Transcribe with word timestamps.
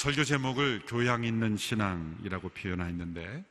설교 0.00 0.24
제목을 0.24 0.84
교양 0.86 1.24
있는 1.24 1.58
신앙이라고 1.58 2.48
표현하였는데 2.48 3.44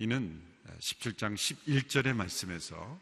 이는 0.00 0.42
17장 0.78 1.34
11절의 1.34 2.12
말씀에서 2.12 3.00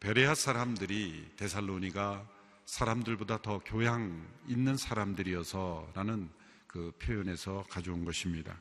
베레아 0.00 0.34
사람들이 0.34 1.32
데살로니가 1.36 2.26
사람들보다 2.64 3.42
더 3.42 3.58
교양 3.58 4.26
있는 4.48 4.78
사람들이어서라는 4.78 6.30
그 6.66 6.90
표현에서 7.02 7.66
가져온 7.68 8.06
것입니다. 8.06 8.58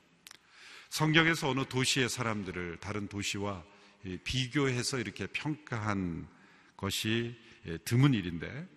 성경에서 0.89 1.47
어느 1.47 1.63
도시의 1.63 2.09
사람들을 2.09 2.79
다른 2.81 3.07
도시와 3.07 3.63
비교해서 4.25 4.99
이렇게 4.99 5.27
평가한 5.27 6.27
것이 6.75 7.39
드문 7.85 8.15
일인데 8.15 8.67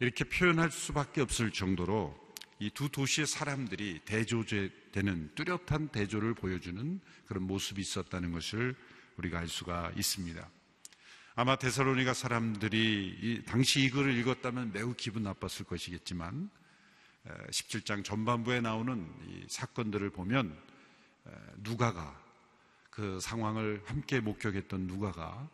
이렇게 0.00 0.24
표현할 0.24 0.70
수밖에 0.70 1.20
없을 1.20 1.50
정도로 1.50 2.25
이 2.58 2.70
두 2.70 2.88
도시의 2.88 3.26
사람들이 3.26 4.00
대조되는 4.06 5.34
뚜렷한 5.34 5.88
대조를 5.88 6.34
보여주는 6.34 7.00
그런 7.26 7.42
모습이 7.42 7.82
있었다는 7.82 8.32
것을 8.32 8.74
우리가 9.18 9.40
알 9.40 9.48
수가 9.48 9.92
있습니다. 9.94 10.48
아마 11.34 11.56
데살로니가 11.56 12.14
사람들이 12.14 13.42
당시 13.46 13.82
이 13.84 13.90
글을 13.90 14.16
읽었다면 14.16 14.72
매우 14.72 14.94
기분 14.94 15.24
나빴을 15.24 15.66
것이겠지만 15.66 16.48
17장 17.50 18.02
전반부에 18.02 18.62
나오는 18.62 19.06
사건들을 19.48 20.08
보면 20.10 20.58
누가가 21.58 22.18
그 22.88 23.20
상황을 23.20 23.82
함께 23.84 24.20
목격했던 24.20 24.86
누가가 24.86 25.46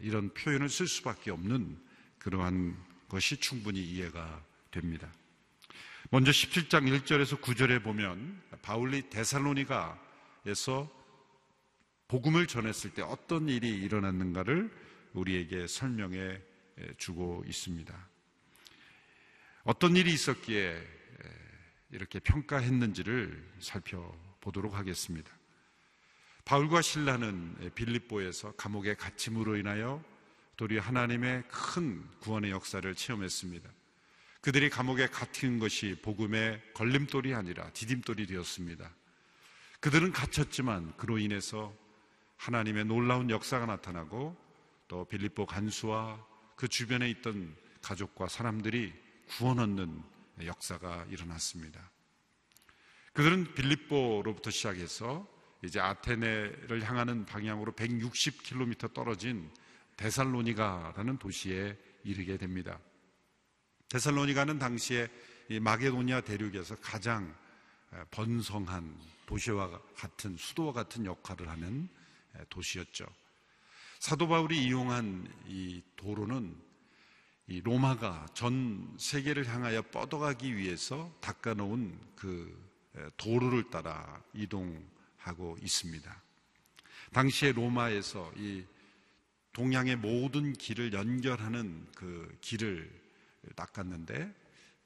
이런 0.00 0.32
표현을 0.32 0.70
쓸 0.70 0.86
수밖에 0.86 1.30
없는 1.30 1.78
그러한 2.18 2.82
것이 3.08 3.36
충분히 3.36 3.82
이해가 3.82 4.42
됩니다. 4.70 5.12
먼저 6.12 6.32
17장 6.32 6.90
1절에서 6.90 7.40
9절에 7.40 7.84
보면 7.84 8.42
바울이 8.62 9.08
데살로니가에서 9.10 10.90
복음을 12.08 12.48
전했을 12.48 12.92
때 12.94 13.02
어떤 13.02 13.48
일이 13.48 13.68
일어났는가를 13.68 14.72
우리에게 15.12 15.68
설명해 15.68 16.40
주고 16.98 17.44
있습니다. 17.46 18.08
어떤 19.62 19.94
일이 19.94 20.12
있었기에 20.12 20.84
이렇게 21.92 22.18
평가했는지를 22.18 23.48
살펴보도록 23.60 24.74
하겠습니다. 24.74 25.30
바울과 26.44 26.82
신라는 26.82 27.70
빌립보에서 27.76 28.50
감옥의 28.56 28.96
갇힘으로 28.96 29.56
인하여 29.56 30.02
도리어 30.56 30.80
하나님의 30.80 31.44
큰 31.46 32.04
구원의 32.18 32.50
역사를 32.50 32.92
체험했습니다. 32.92 33.70
그들이 34.40 34.70
감옥에 34.70 35.06
갇힌 35.06 35.58
것이 35.58 35.96
복음의 36.02 36.62
걸림돌이 36.74 37.34
아니라 37.34 37.70
디딤돌이 37.72 38.26
되었습니다. 38.26 38.90
그들은 39.80 40.12
갇혔지만 40.12 40.96
그로 40.96 41.18
인해서 41.18 41.74
하나님의 42.36 42.86
놀라운 42.86 43.28
역사가 43.28 43.66
나타나고 43.66 44.36
또 44.88 45.04
빌립보 45.04 45.46
간수와 45.46 46.26
그 46.56 46.68
주변에 46.68 47.08
있던 47.10 47.54
가족과 47.82 48.28
사람들이 48.28 48.92
구원 49.28 49.58
얻는 49.58 50.02
역사가 50.44 51.06
일어났습니다. 51.10 51.90
그들은 53.12 53.54
빌립보로부터 53.54 54.50
시작해서 54.50 55.28
이제 55.62 55.80
아테네를 55.80 56.82
향하는 56.82 57.26
방향으로 57.26 57.72
160km 57.72 58.94
떨어진 58.94 59.50
데살로니가라는 59.96 61.18
도시에 61.18 61.76
이르게 62.04 62.38
됩니다. 62.38 62.78
데살로니가는 63.90 64.60
당시에 64.60 65.08
마게도니아 65.60 66.20
대륙에서 66.20 66.76
가장 66.76 67.34
번성한 68.12 68.96
도시와 69.26 69.80
같은 69.96 70.36
수도와 70.36 70.72
같은 70.72 71.04
역할을 71.04 71.48
하는 71.48 71.88
도시였죠. 72.48 73.04
사도 73.98 74.28
바울이 74.28 74.64
이용한 74.64 75.28
이 75.48 75.82
도로는 75.96 76.56
이 77.48 77.60
로마가 77.62 78.26
전 78.32 78.94
세계를 78.96 79.48
향하여 79.48 79.82
뻗어가기 79.82 80.56
위해서 80.56 81.12
닦아놓은 81.20 81.98
그 82.14 82.70
도로를 83.16 83.70
따라 83.70 84.22
이동하고 84.34 85.58
있습니다. 85.60 86.22
당시에 87.12 87.50
로마에서 87.50 88.32
이 88.36 88.64
동양의 89.52 89.96
모든 89.96 90.52
길을 90.52 90.92
연결하는 90.92 91.88
그 91.96 92.38
길을 92.40 92.99
닦았는데 93.56 94.34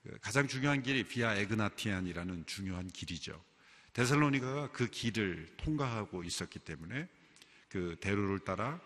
그 0.03 0.19
가장 0.21 0.47
중요한 0.47 0.83
길이 0.83 1.05
비아 1.05 1.35
에그나티안이라는 1.35 2.47
중요한 2.47 2.89
길이죠. 2.89 3.43
데살로니가가 3.95 4.73
그 4.73 4.89
길을 4.89 5.55
통과하고 5.57 6.25
있었기 6.25 6.59
때문에 6.59 7.09
그 7.69 7.97
대로를 8.01 8.41
따라 8.41 8.81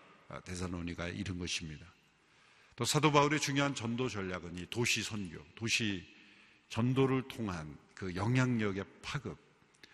데살로니가에 0.45 1.11
이른 1.11 1.37
것입니다. 1.37 1.85
또 2.75 2.85
사도 2.85 3.11
바울의 3.11 3.39
중요한 3.41 3.75
전도 3.75 4.07
전략은 4.07 4.57
이 4.57 4.65
도시 4.69 5.03
선교, 5.03 5.43
도시 5.55 6.07
전도를 6.69 7.27
통한 7.27 7.77
그 7.93 8.15
영향력의 8.15 8.85
파급. 9.01 9.37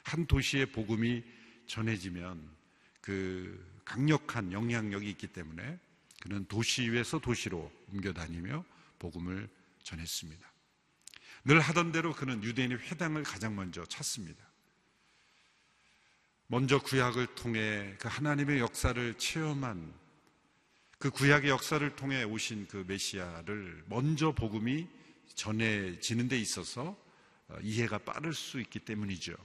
한 0.04 0.28
도시의 0.28 0.68
복음이 0.68 1.24
전해지면 1.66 2.48
그 3.02 3.82
강력한 3.84 4.52
영향력이 4.52 5.10
있기 5.12 5.28
때문에 5.28 5.80
그는 6.22 6.46
도시 6.46 6.90
위에서 6.92 7.20
도시로 7.20 7.72
옮겨 7.92 8.14
다니며 8.14 8.64
복음을 9.00 9.50
전했습니다. 9.86 10.52
늘 11.46 11.60
하던 11.62 11.92
대로 11.92 12.14
그는 12.14 12.44
유대인의 12.44 12.80
회당을 12.80 13.24
가장 13.24 13.56
먼저 13.56 13.86
찾습니다. 13.86 14.44
먼저 16.48 16.80
구약을 16.80 17.36
통해 17.36 17.96
그 18.00 18.08
하나님의 18.08 18.60
역사를 18.60 19.18
체험한 19.18 19.94
그 20.98 21.10
구약의 21.10 21.50
역사를 21.50 21.96
통해 21.96 22.24
오신 22.24 22.68
그 22.68 22.84
메시아를 22.88 23.84
먼저 23.88 24.32
복음이 24.32 24.88
전해지는 25.36 26.28
데 26.28 26.40
있어서 26.40 26.98
어, 27.48 27.58
이해가 27.62 28.00
빠를 28.00 28.34
수 28.34 28.60
있기 28.60 28.80
때문이죠. 28.80 29.36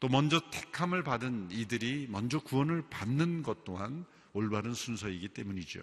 또 0.00 0.08
먼저 0.08 0.40
택함을 0.50 1.02
받은 1.02 1.50
이들이 1.50 2.06
먼저 2.10 2.38
구원을 2.38 2.84
받는 2.90 3.42
것 3.42 3.64
또한 3.64 4.04
올바른 4.32 4.74
순서이기 4.74 5.28
때문이죠. 5.28 5.80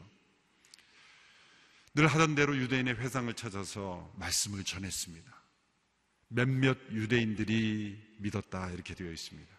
늘 1.94 2.08
하던 2.08 2.36
대로 2.36 2.56
유대인의 2.56 2.96
회상을 2.96 3.34
찾아서 3.34 4.14
말씀을 4.18 4.64
전했습니다. 4.64 5.30
몇몇 6.30 6.78
유대인들이 6.92 8.16
믿었다 8.20 8.70
이렇게 8.72 8.96
되어 8.96 9.12
있습니다. 9.12 9.52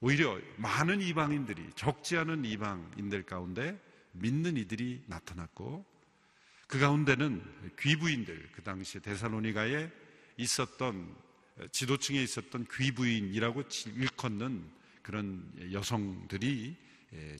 오히려 0.00 0.38
많은 0.56 1.00
이방인들이 1.00 1.70
적지 1.74 2.16
않은 2.18 2.44
이방인들 2.44 3.24
가운데 3.24 3.80
믿는 4.12 4.56
이들이 4.56 5.02
나타났고 5.08 5.84
그 6.68 6.78
가운데는 6.78 7.42
귀부인들 7.78 8.50
그 8.52 8.62
당시 8.62 9.00
데살로니가에 9.00 9.90
있었던 10.36 11.16
지도층에 11.72 12.22
있었던 12.22 12.66
귀부인이라고 12.72 13.62
일컫는 13.96 14.70
그런 15.02 15.72
여성들이 15.72 16.76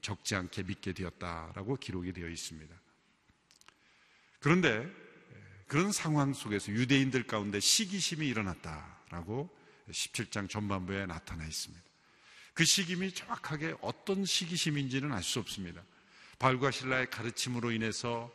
적지 0.01 0.35
않게 0.35 0.65
믿게 0.65 0.93
되었다라고 0.93 1.77
기록이 1.77 2.13
되어 2.13 2.29
있습니다. 2.29 2.75
그런데 4.41 4.89
그런 5.67 5.93
상황 5.93 6.33
속에서 6.33 6.71
유대인들 6.73 7.27
가운데 7.27 7.59
시기심이 7.61 8.27
일어났다라고 8.29 9.51
17장 9.91 10.49
전반부에 10.49 11.07
나타나 11.07 11.45
있습니다. 11.45 11.85
그 12.55 12.65
시기심이 12.65 13.13
정확하게 13.13 13.75
어떤 13.81 14.25
시기심인지는 14.25 15.13
알 15.13 15.23
수 15.23 15.41
없습니다. 15.41 15.83
바울과 16.39 16.71
신라의 16.71 17.11
가르침으로 17.11 17.73
인해서 17.73 18.31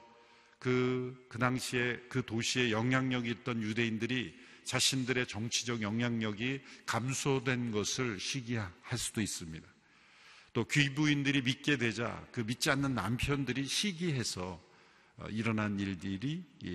그, 0.60 1.26
그 1.30 1.40
당시에 1.40 2.00
그 2.10 2.24
도시에 2.26 2.72
영향력이 2.72 3.30
있던 3.30 3.62
유대인들이 3.62 4.40
자신들의 4.64 5.28
정치적 5.28 5.82
영향력이 5.82 6.62
감소된 6.86 7.72
것을 7.72 8.20
시기할 8.20 8.98
수도 8.98 9.22
있습니다. 9.22 9.68
또 10.54 10.66
귀부인들이 10.66 11.42
믿게 11.42 11.78
되자 11.78 12.26
그 12.32 12.42
믿지 12.42 12.70
않는 12.70 12.94
남편들이 12.94 13.66
시기해서 13.66 14.62
어, 14.62 14.71
일어난 15.30 15.80
일들이 15.80 16.44
예, 16.66 16.70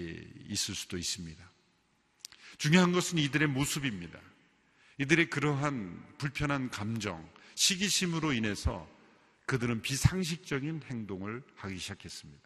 있을 0.48 0.74
수도 0.74 0.96
있습니다. 0.96 1.50
중요한 2.58 2.92
것은 2.92 3.18
이들의 3.18 3.48
모습입니다. 3.48 4.20
이들의 4.98 5.28
그러한 5.30 6.16
불편한 6.18 6.70
감정, 6.70 7.28
시기심으로 7.54 8.32
인해서 8.32 8.88
그들은 9.46 9.82
비상식적인 9.82 10.82
행동을 10.90 11.42
하기 11.56 11.78
시작했습니다. 11.78 12.42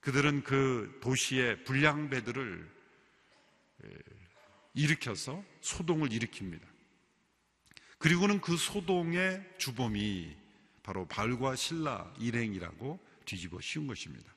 그들은 0.00 0.44
그 0.44 0.98
도시의 1.02 1.64
불량배들을 1.64 2.70
예, 3.84 3.88
일으켜서 4.74 5.44
소동을 5.60 6.10
일으킵니다. 6.10 6.62
그리고는 7.98 8.40
그 8.40 8.56
소동의 8.56 9.44
주범이 9.58 10.36
바로 10.82 11.06
발과 11.06 11.56
신라 11.56 12.12
일행이라고 12.18 12.98
뒤집어 13.24 13.60
씌운 13.60 13.86
것입니다. 13.86 14.32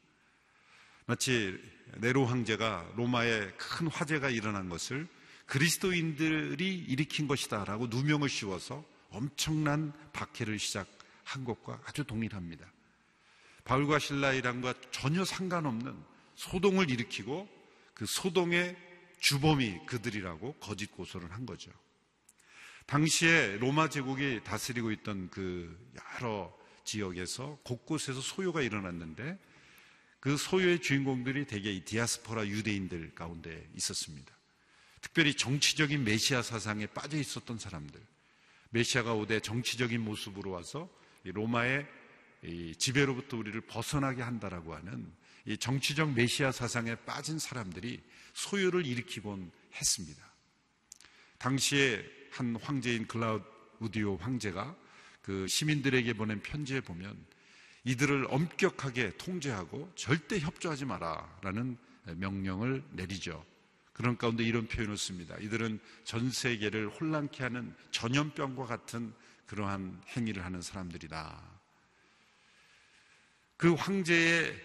마치 1.05 1.59
네로 1.97 2.25
황제가 2.25 2.93
로마에 2.95 3.51
큰 3.57 3.87
화재가 3.87 4.29
일어난 4.29 4.69
것을 4.69 5.07
그리스도인들이 5.45 6.77
일으킨 6.87 7.27
것이다라고 7.27 7.87
누명을 7.87 8.29
씌워서 8.29 8.85
엄청난 9.09 9.91
박해를 10.13 10.57
시작한 10.57 11.43
것과 11.43 11.81
아주 11.85 12.05
동일합니다. 12.05 12.65
바울과 13.65 13.99
신라이랑과 13.99 14.73
전혀 14.91 15.25
상관없는 15.25 15.95
소동을 16.35 16.89
일으키고 16.89 17.47
그 17.93 18.05
소동의 18.05 18.75
주범이 19.19 19.85
그들이라고 19.85 20.53
거짓 20.53 20.91
고소를 20.91 21.31
한 21.31 21.45
거죠. 21.45 21.71
당시에 22.85 23.57
로마 23.57 23.89
제국이 23.89 24.41
다스리고 24.43 24.91
있던 24.91 25.29
그 25.29 25.77
여러 26.19 26.51
지역에서 26.83 27.59
곳곳에서 27.63 28.19
소요가 28.21 28.61
일어났는데 28.61 29.37
그 30.21 30.37
소요의 30.37 30.81
주인공들이 30.81 31.45
대개 31.45 31.71
이 31.71 31.83
디아스포라 31.83 32.47
유대인들 32.47 33.15
가운데 33.15 33.67
있었습니다. 33.75 34.31
특별히 35.01 35.33
정치적인 35.33 36.03
메시아 36.03 36.43
사상에 36.43 36.85
빠져 36.85 37.17
있었던 37.17 37.57
사람들. 37.57 37.99
메시아가 38.69 39.15
오되 39.15 39.39
정치적인 39.39 39.99
모습으로 39.99 40.51
와서 40.51 40.87
로마의 41.23 41.87
지배로부터 42.77 43.37
우리를 43.37 43.59
벗어나게 43.61 44.21
한다라고 44.21 44.75
하는 44.75 45.11
이 45.45 45.57
정치적 45.57 46.13
메시아 46.13 46.51
사상에 46.51 46.93
빠진 46.93 47.39
사람들이 47.39 47.99
소요를 48.33 48.85
일으키곤 48.85 49.51
했습니다. 49.73 50.23
당시에 51.39 52.05
한 52.29 52.55
황제인 52.57 53.07
글라우디오 53.07 54.17
황제가 54.17 54.77
그 55.23 55.47
시민들에게 55.47 56.13
보낸 56.13 56.43
편지에 56.43 56.81
보면 56.81 57.25
이들을 57.83 58.27
엄격하게 58.29 59.17
통제하고 59.17 59.91
절대 59.95 60.39
협조하지 60.39 60.85
마라라는 60.85 61.77
명령을 62.17 62.83
내리죠. 62.91 63.43
그런 63.93 64.17
가운데 64.17 64.43
이런 64.43 64.67
표현을 64.67 64.97
씁니다. 64.97 65.35
이들은 65.39 65.79
전 66.03 66.31
세계를 66.31 66.89
혼란케 66.89 67.43
하는 67.43 67.75
전염병과 67.91 68.65
같은 68.65 69.13
그러한 69.47 70.01
행위를 70.15 70.45
하는 70.45 70.61
사람들이다. 70.61 71.41
그 73.57 73.73
황제의 73.73 74.55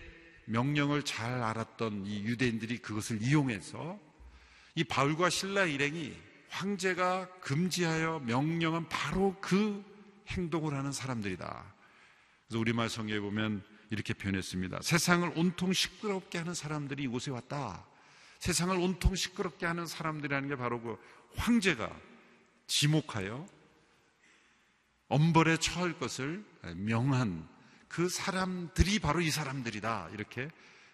명령을 0.46 1.02
잘 1.02 1.42
알았던 1.42 2.06
이 2.06 2.22
유대인들이 2.22 2.78
그것을 2.78 3.20
이용해서 3.20 3.98
이 4.74 4.84
바울과 4.84 5.28
신라 5.28 5.64
일행이 5.64 6.16
황제가 6.48 7.28
금지하여 7.40 8.20
명령한 8.20 8.88
바로 8.88 9.36
그 9.40 9.84
행동을 10.28 10.74
하는 10.74 10.92
사람들이다. 10.92 11.75
그래서 12.46 12.60
우리말 12.60 12.88
성경에 12.88 13.20
보면 13.20 13.64
이렇게 13.90 14.14
표현했습니다. 14.14 14.80
세상을 14.82 15.32
온통 15.36 15.72
시끄럽게 15.72 16.38
하는 16.38 16.54
사람들이 16.54 17.04
이곳에 17.04 17.30
왔다. 17.30 17.86
세상을 18.38 18.76
온통 18.76 19.14
시끄럽게 19.14 19.66
하는 19.66 19.86
사람들이라는 19.86 20.48
게 20.48 20.56
바로 20.56 20.80
그 20.80 20.98
황제가 21.36 21.94
지목하여 22.66 23.46
엄벌에 25.08 25.56
처할 25.58 25.98
것을 25.98 26.44
명한 26.76 27.48
그 27.88 28.08
사람들이 28.08 28.98
바로 28.98 29.20
이 29.20 29.30
사람들이다. 29.30 30.10
이렇게 30.12 30.50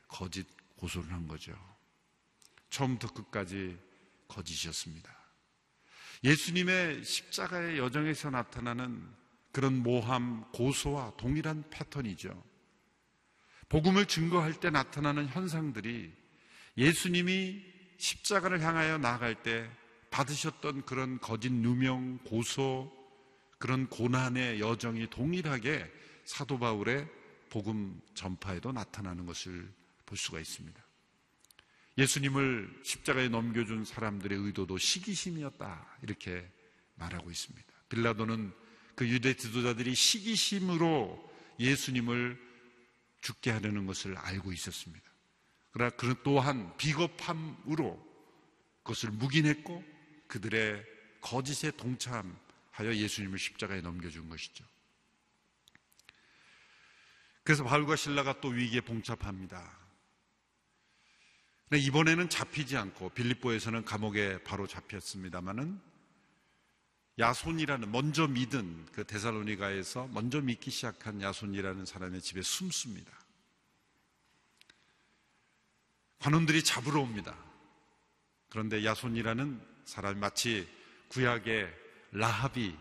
거짓 0.08 0.46
고소를 0.76 1.12
한 1.12 1.26
거죠. 1.26 1.52
처음부터 2.70 3.12
끝까지 3.12 3.78
거짓이었습니다. 4.28 5.10
예수님의 6.24 7.04
십자가의 7.04 7.78
여정에서 7.78 8.30
나타나는 8.30 9.21
그런 9.52 9.82
모함, 9.82 10.50
고소와 10.52 11.12
동일한 11.16 11.62
패턴이죠. 11.70 12.42
복음을 13.68 14.06
증거할 14.06 14.54
때 14.54 14.70
나타나는 14.70 15.28
현상들이 15.28 16.12
예수님이 16.76 17.62
십자가를 17.98 18.62
향하여 18.62 18.98
나아갈 18.98 19.42
때 19.42 19.70
받으셨던 20.10 20.84
그런 20.84 21.20
거짓 21.20 21.52
누명, 21.52 22.18
고소, 22.24 22.92
그런 23.58 23.86
고난의 23.88 24.60
여정이 24.60 25.08
동일하게 25.10 25.90
사도 26.24 26.58
바울의 26.58 27.08
복음 27.48 28.00
전파에도 28.14 28.72
나타나는 28.72 29.26
것을 29.26 29.72
볼 30.06 30.18
수가 30.18 30.40
있습니다. 30.40 30.82
예수님을 31.98 32.80
십자가에 32.82 33.28
넘겨준 33.28 33.84
사람들의 33.84 34.38
의도도 34.38 34.78
시기심이었다. 34.78 35.98
이렇게 36.02 36.50
말하고 36.94 37.30
있습니다. 37.30 37.66
빌라도는 37.88 38.52
그 38.94 39.08
유대 39.08 39.34
지도자들이 39.34 39.94
시기심으로 39.94 41.32
예수님을 41.58 42.38
죽게 43.20 43.50
하려는 43.50 43.86
것을 43.86 44.16
알고 44.16 44.52
있었습니다. 44.52 45.10
그러나 45.70 45.90
그 45.90 46.14
또한 46.22 46.76
비겁함으로 46.76 48.12
그것을 48.82 49.10
묵인했고 49.10 49.82
그들의 50.26 50.84
거짓에 51.20 51.70
동참하여 51.70 52.94
예수님을 52.94 53.38
십자가에 53.38 53.80
넘겨준 53.80 54.28
것이죠. 54.28 54.64
그래서 57.44 57.64
바울과 57.64 57.96
신라가 57.96 58.40
또 58.40 58.48
위기에 58.48 58.80
봉착합니다. 58.82 59.82
이번에는 61.72 62.28
잡히지 62.28 62.76
않고 62.76 63.10
빌립보에서는 63.10 63.84
감옥에 63.84 64.42
바로 64.42 64.66
잡혔습니다마는 64.66 65.80
야손이라는 67.18 67.92
먼저 67.92 68.26
믿은 68.26 68.86
그 68.92 69.04
데살로니가에서 69.04 70.08
먼저 70.08 70.40
믿기 70.40 70.70
시작한 70.70 71.20
야손이라는 71.20 71.84
사람의 71.84 72.22
집에 72.22 72.42
숨습니다. 72.42 73.12
관원들이 76.18 76.62
잡으러 76.62 77.00
옵니다. 77.00 77.36
그런데 78.48 78.84
야손이라는 78.84 79.60
사람이 79.84 80.20
마치 80.20 80.68
구약의 81.08 81.68
라합이 82.12 82.76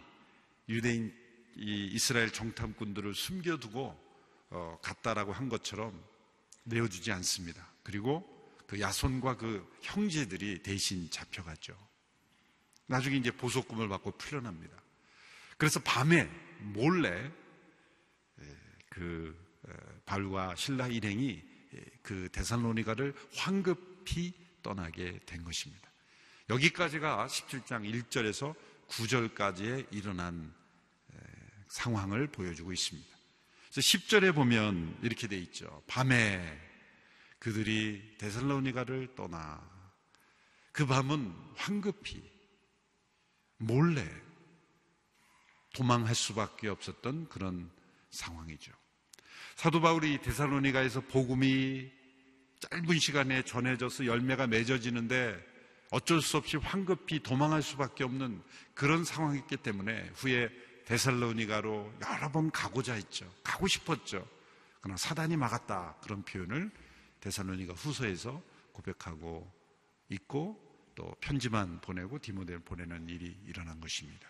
유대인 0.70 1.14
이스라엘 1.56 2.32
정탐꾼들을 2.32 3.14
숨겨두고 3.14 4.12
어, 4.52 4.80
갔다라고 4.82 5.34
한 5.34 5.50
것처럼 5.50 6.02
내어주지 6.64 7.12
않습니다. 7.12 7.68
그리고 7.84 8.28
그 8.68 8.80
야손과 8.80 9.38
그 9.38 9.68
형제들이 9.82 10.62
대신 10.64 11.10
잡혀갔죠. 11.10 11.76
나중에 12.92 13.16
이제 13.16 13.32
보석금을 13.32 13.88
받고 13.88 14.12
풀려납니다. 14.18 14.76
그래서 15.58 15.80
밤에 15.80 16.30
몰래 16.60 17.32
그 18.90 19.36
발과 20.06 20.56
신라 20.56 20.88
일행이 20.88 21.42
그 22.02 22.28
대산로니가를 22.34 23.16
황급히 23.34 24.34
떠나게 24.62 25.20
된 25.26 25.44
것입니다. 25.46 25.90
여기까지가 26.50 27.28
17장 27.28 27.90
1절에서 27.90 28.54
9절까지의 28.90 29.88
일어난 29.92 30.54
상황을 31.70 32.28
보여주고 32.28 32.74
있습니다. 32.74 33.10
그래서 33.72 33.80
10절에 33.80 34.36
보면 34.36 35.00
이렇게 35.02 35.30
돼 35.30 35.38
있죠. 35.38 35.82
밤에 35.88 36.60
그들이 37.40 38.18
데살로니가를 38.18 39.16
떠나 39.16 39.66
그 40.74 40.86
밤은 40.86 41.34
황급히 41.56 42.30
몰래 43.62 44.08
도망할 45.74 46.16
수밖에 46.16 46.68
없었던 46.68 47.30
그런 47.30 47.70
상황이죠. 48.10 48.72
사도 49.56 49.80
바울이 49.80 50.20
데살로니가에서 50.22 51.02
복음이 51.02 51.92
짧은 52.60 53.00
시간에 53.00 53.44
전해져서 53.44 54.06
열매가 54.06 54.48
맺어지는데 54.48 55.52
어쩔 55.92 56.22
수 56.22 56.38
없이 56.38 56.58
황급히 56.58 57.22
도망할 57.22 57.62
수밖에 57.62 58.04
없는 58.04 58.42
그런 58.74 59.04
상황이기 59.04 59.58
때문에 59.58 60.12
후에 60.16 60.50
데살로니가로 60.86 61.94
여러 62.02 62.32
번 62.32 62.50
가고자 62.52 62.94
했죠. 62.94 63.32
가고 63.44 63.68
싶었죠. 63.68 64.28
그러나 64.80 64.98
사단이 64.98 65.38
막았다. 65.38 65.98
그런 66.02 66.24
표현을 66.24 66.72
데살로니가 67.20 67.74
후서에서 67.74 68.42
고백하고 68.74 69.52
있고 70.10 70.71
또 70.96 71.16
편지만 71.20 71.80
보내고 71.82 72.20
디모데를 72.20 72.62
보내는 72.62 73.10
일이 73.10 73.36
일어난 73.46 73.80
것입니다. 73.80 74.28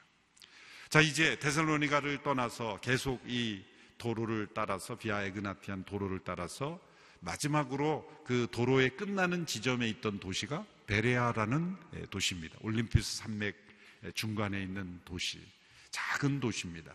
자, 0.90 1.02
이제 1.02 1.40
데살로니가를 1.40 2.22
떠나서 2.24 2.80
계속 2.82 3.22
이 3.26 3.64
도로를 3.98 4.50
따라서 4.54 4.98
비아 4.98 5.24
에그나티안 5.24 5.86
도로를 5.86 6.20
따라서 6.26 6.80
마지막으로 7.20 8.24
그 8.26 8.48
도로의 8.52 8.98
끝나는 8.98 9.46
지점에 9.46 9.88
있던 9.90 10.20
도시가 10.20 10.66
베레아라는 10.88 11.78
도시입니다. 12.10 12.58
올림피스 12.62 13.18
산맥 13.18 13.56
중간에 14.16 14.62
있는 14.62 15.00
도시. 15.06 15.40
작은 15.92 16.40
도시입니다. 16.40 16.94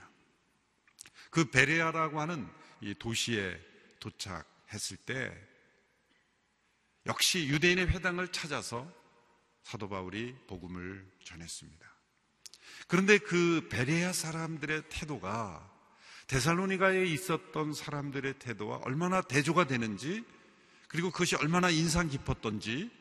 그 1.30 1.50
베레아라고 1.50 2.20
하는 2.20 2.48
이 2.80 2.94
도시에 2.94 3.58
도착했을 4.00 4.96
때 4.98 5.32
역시 7.06 7.46
유대인의 7.46 7.88
회당을 7.88 8.32
찾아서 8.32 8.92
사도 9.66 9.88
바울이 9.88 10.32
복음을 10.46 11.04
전했습니다. 11.24 11.84
그런데 12.86 13.18
그 13.18 13.66
베레아 13.68 14.12
사람들의 14.12 14.84
태도가 14.88 15.68
데살로니가에 16.28 17.04
있었던 17.06 17.74
사람들의 17.74 18.38
태도와 18.38 18.78
얼마나 18.84 19.22
대조가 19.22 19.66
되는지 19.66 20.24
그리고 20.86 21.10
그것이 21.10 21.34
얼마나 21.34 21.68
인상 21.70 22.08
깊었던지 22.08 22.92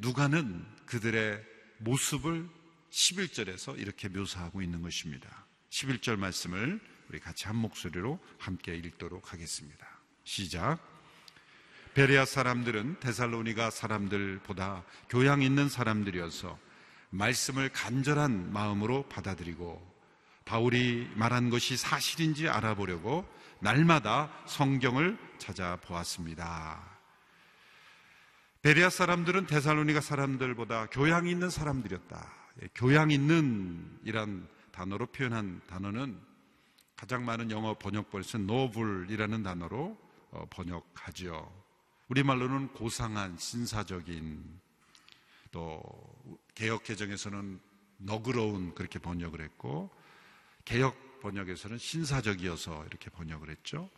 누가는 0.00 0.66
그들의 0.86 1.40
모습을 1.78 2.48
11절에서 2.90 3.78
이렇게 3.78 4.08
묘사하고 4.08 4.60
있는 4.60 4.82
것입니다. 4.82 5.46
11절 5.70 6.16
말씀을 6.16 6.80
우리 7.10 7.20
같이 7.20 7.46
한 7.46 7.54
목소리로 7.54 8.18
함께 8.38 8.74
읽도록 8.74 9.32
하겠습니다. 9.32 9.86
시작. 10.24 10.91
베레아 11.94 12.24
사람들은 12.24 13.00
데살로니가 13.00 13.70
사람들보다 13.70 14.82
교양 15.10 15.42
있는 15.42 15.68
사람들이어서 15.68 16.58
말씀을 17.10 17.68
간절한 17.68 18.50
마음으로 18.50 19.02
받아들이고 19.10 19.92
바울이 20.46 21.10
말한 21.16 21.50
것이 21.50 21.76
사실인지 21.76 22.48
알아보려고 22.48 23.26
날마다 23.60 24.32
성경을 24.46 25.18
찾아보았습니다. 25.36 26.82
베레아 28.62 28.88
사람들은 28.88 29.46
데살로니가 29.46 30.00
사람들보다 30.00 30.86
교양 30.86 31.28
있는 31.28 31.50
사람들이었다. 31.50 32.32
예, 32.62 32.68
교양 32.74 33.10
있는 33.10 33.98
이란 34.04 34.48
단어로 34.72 35.06
표현한 35.06 35.60
단어는 35.66 36.18
가장 36.96 37.24
많은 37.24 37.50
영어 37.50 37.76
번역본에서 37.76 38.38
노블이라는 38.38 39.42
단어로 39.42 39.98
어, 40.30 40.46
번역하지요. 40.48 41.61
우리말로는 42.12 42.74
고상한 42.74 43.38
신사적인 43.38 44.60
또 45.50 45.82
개혁 46.54 46.84
개정에서는 46.84 47.58
너그러운 47.96 48.74
그렇게 48.74 48.98
번역을 48.98 49.40
했고 49.40 49.88
개혁 50.66 51.20
번역에서는 51.22 51.78
신사적이어서 51.78 52.84
이렇게 52.84 53.08
번역을 53.08 53.48
했죠. 53.48 53.88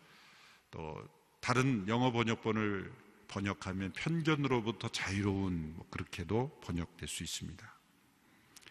또 0.71 0.97
다른 1.41 1.89
영어 1.89 2.13
번역본을 2.13 2.93
번역하면 3.27 3.93
편견으로부터 3.95 4.91
자유로운 4.91 5.75
뭐 5.75 5.85
그렇게도 5.91 6.61
번역될 6.63 7.09
수 7.09 7.25
있습니다. 7.25 7.75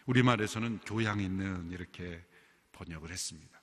우리말에서는 0.06 0.80
교양 0.86 1.20
있는 1.20 1.70
이렇게 1.70 2.24
번역을 2.72 3.10
했습니다. 3.10 3.60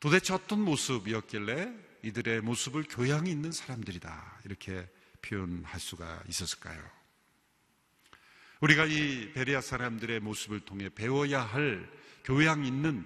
도대체 0.00 0.32
어떤 0.32 0.62
모습이었길래 0.62 1.85
이들의 2.02 2.40
모습을 2.42 2.84
교양 2.88 3.26
있는 3.26 3.52
사람들이다 3.52 4.40
이렇게 4.44 4.88
표현할 5.22 5.80
수가 5.80 6.22
있었을까요? 6.28 6.82
우리가 8.60 8.86
이 8.86 9.32
베리아 9.32 9.60
사람들의 9.60 10.20
모습을 10.20 10.60
통해 10.60 10.88
배워야 10.88 11.42
할 11.42 11.88
교양 12.24 12.64
있는 12.64 13.04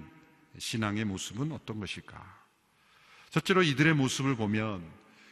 신앙의 0.59 1.05
모습은 1.05 1.53
어떤 1.53 1.81
것일까? 1.81 2.41
첫째로 3.31 3.63
이들의 3.63 3.95
모습을 3.95 4.37
보면 4.37 4.89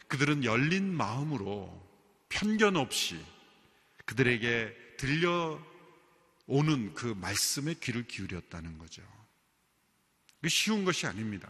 그들은 0.07 0.43
열린 0.43 0.93
마음으로 0.93 1.87
편견 2.29 2.75
없이 2.75 3.19
그들에게 4.05 4.75
들려오는 4.97 6.93
그 6.93 7.13
말씀에 7.17 7.75
귀를 7.75 8.07
기울였다는 8.07 8.77
거죠. 8.77 9.03
쉬운 10.47 10.85
것이 10.85 11.05
아닙니다. 11.05 11.49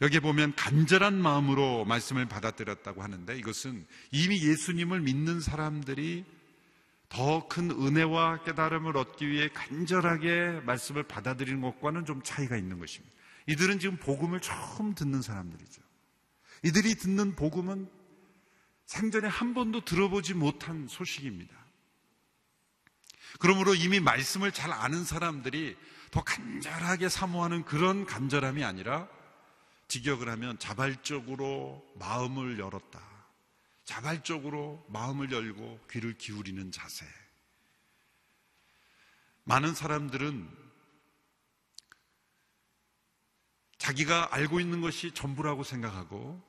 여기 0.00 0.20
보면 0.20 0.54
간절한 0.56 1.14
마음으로 1.20 1.84
말씀을 1.84 2.26
받아들였다고 2.26 3.02
하는데 3.02 3.36
이것은 3.36 3.86
이미 4.10 4.42
예수님을 4.42 5.00
믿는 5.00 5.40
사람들이 5.40 6.24
더 7.08 7.46
큰 7.48 7.70
은혜와 7.70 8.42
깨달음을 8.42 8.96
얻기 8.96 9.28
위해 9.28 9.48
간절하게 9.54 10.62
말씀을 10.64 11.04
받아들이는 11.04 11.60
것과는 11.60 12.06
좀 12.06 12.22
차이가 12.24 12.56
있는 12.56 12.80
것입니다. 12.80 13.14
이들은 13.46 13.78
지금 13.78 13.96
복음을 13.98 14.40
처음 14.40 14.94
듣는 14.94 15.22
사람들이죠. 15.22 15.80
이들이 16.64 16.96
듣는 16.96 17.36
복음은 17.36 17.88
생전에 18.86 19.28
한 19.28 19.54
번도 19.54 19.84
들어보지 19.84 20.34
못한 20.34 20.88
소식입니다. 20.88 21.54
그러므로 23.38 23.74
이미 23.74 24.00
말씀을 24.00 24.50
잘 24.52 24.72
아는 24.72 25.04
사람들이 25.04 25.76
더 26.10 26.22
간절하게 26.22 27.08
사모하는 27.08 27.64
그런 27.64 28.06
간절함이 28.06 28.64
아니라 28.64 29.08
직역을 29.88 30.28
하면 30.28 30.58
자발적으로 30.58 31.84
마음을 31.96 32.58
열었다. 32.58 33.00
자발적으로 33.84 34.84
마음을 34.88 35.30
열고 35.30 35.86
귀를 35.90 36.16
기울이는 36.16 36.72
자세. 36.72 37.06
많은 39.44 39.74
사람들은 39.74 40.64
자기가 43.78 44.34
알고 44.34 44.60
있는 44.60 44.80
것이 44.80 45.12
전부라고 45.12 45.62
생각하고 45.62 46.42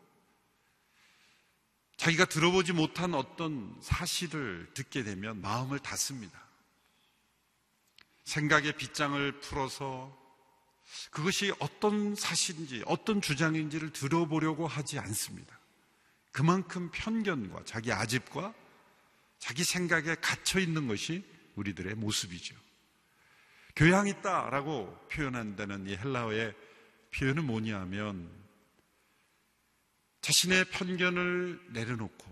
자기가 1.97 2.25
들어보지 2.25 2.71
못한 2.71 3.13
어떤 3.13 3.77
사실을 3.81 4.71
듣게 4.73 5.03
되면 5.03 5.41
마음을 5.41 5.79
닫습니다. 5.79 6.45
생각의 8.23 8.77
빗장을 8.77 9.39
풀어서 9.41 10.24
그것이 11.11 11.53
어떤 11.59 12.15
사실인지 12.15 12.83
어떤 12.85 13.21
주장인지를 13.21 13.91
들어보려고 13.93 14.67
하지 14.67 14.99
않습니다. 14.99 15.59
그만큼 16.31 16.89
편견과 16.91 17.63
자기 17.65 17.91
아집과 17.91 18.53
자기 19.39 19.63
생각에 19.63 20.15
갇혀 20.15 20.59
있는 20.59 20.87
것이 20.87 21.23
우리들의 21.55 21.95
모습이죠. 21.95 22.55
교양 23.75 24.07
있다라고 24.07 25.07
표현한다는 25.11 25.87
이 25.87 25.95
헬라어의 25.95 26.53
표현은 27.13 27.45
뭐냐면 27.45 28.29
자신의 30.21 30.65
편견을 30.71 31.67
내려놓고 31.71 32.25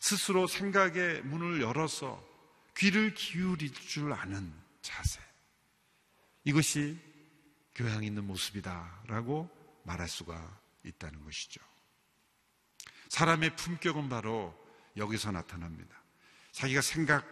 스스로 0.00 0.46
생각의 0.46 1.22
문을 1.22 1.60
열어서 1.62 2.22
귀를 2.76 3.14
기울일 3.14 3.72
줄 3.72 4.12
아는 4.12 4.52
자세. 4.82 5.20
이것이 6.44 6.98
교양 7.74 8.04
있는 8.04 8.24
모습이다라고 8.26 9.50
말할 9.84 10.08
수가 10.08 10.60
있다는 10.84 11.24
것이죠. 11.24 11.60
사람의 13.08 13.56
품격은 13.56 14.08
바로 14.08 14.54
여기서 14.96 15.32
나타납니다. 15.32 15.96
자기가 16.52 16.80
생각하지 16.80 17.26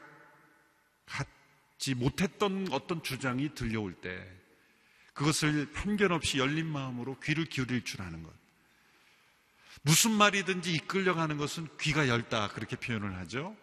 못했던 1.96 2.68
어떤 2.72 3.02
주장이 3.02 3.54
들려올 3.54 3.94
때 3.94 4.42
그것을 5.14 5.70
편견 5.72 6.12
없이 6.12 6.38
열린 6.38 6.66
마음으로 6.66 7.18
귀를 7.20 7.44
기울일 7.44 7.84
줄 7.84 8.02
아는 8.02 8.22
것. 8.22 8.32
무슨 9.82 10.12
말이든지 10.12 10.72
이끌려가는 10.74 11.36
것은 11.36 11.68
귀가 11.80 12.08
열다 12.08 12.48
그렇게 12.48 12.76
표현을 12.76 13.16
하죠. 13.18 13.56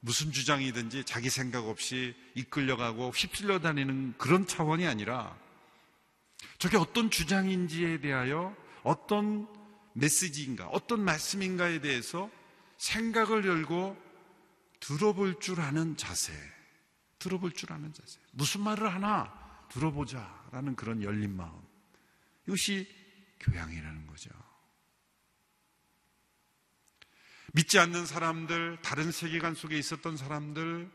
무슨 0.00 0.32
주장이든지 0.32 1.04
자기 1.04 1.30
생각 1.30 1.66
없이 1.68 2.14
이끌려가고 2.34 3.10
휩쓸려 3.10 3.60
다니는 3.60 4.14
그런 4.18 4.46
차원이 4.46 4.86
아니라 4.86 5.38
저게 6.58 6.76
어떤 6.76 7.10
주장인지에 7.10 8.00
대하여 8.00 8.56
어떤 8.82 9.48
메시지인가, 9.94 10.68
어떤 10.68 11.04
말씀인가에 11.04 11.80
대해서 11.80 12.30
생각을 12.78 13.46
열고 13.46 13.96
들어볼 14.80 15.40
줄 15.40 15.60
아는 15.60 15.96
자세. 15.96 16.32
들어볼 17.18 17.52
줄 17.52 17.72
아는 17.72 17.92
자세. 17.92 18.18
무슨 18.32 18.62
말을 18.62 18.92
하나 18.92 19.32
들어보자. 19.70 20.42
라는 20.50 20.74
그런 20.74 21.02
열린 21.02 21.34
마음. 21.34 21.52
이것이 22.46 22.88
교양이라는 23.40 24.06
거죠. 24.06 24.30
믿지 27.54 27.78
않는 27.78 28.06
사람들, 28.06 28.80
다른 28.82 29.12
세계관 29.12 29.54
속에 29.54 29.78
있었던 29.78 30.16
사람들, 30.16 30.90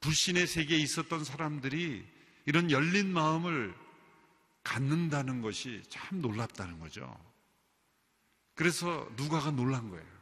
불신의 0.00 0.46
세계에 0.46 0.78
있었던 0.78 1.24
사람들이 1.24 2.06
이런 2.46 2.70
열린 2.70 3.12
마음을 3.12 3.74
갖는다는 4.64 5.42
것이 5.42 5.82
참 5.88 6.20
놀랍다는 6.20 6.80
거죠. 6.80 7.14
그래서 8.54 9.08
누가가 9.16 9.50
놀란 9.50 9.90
거예요. 9.90 10.14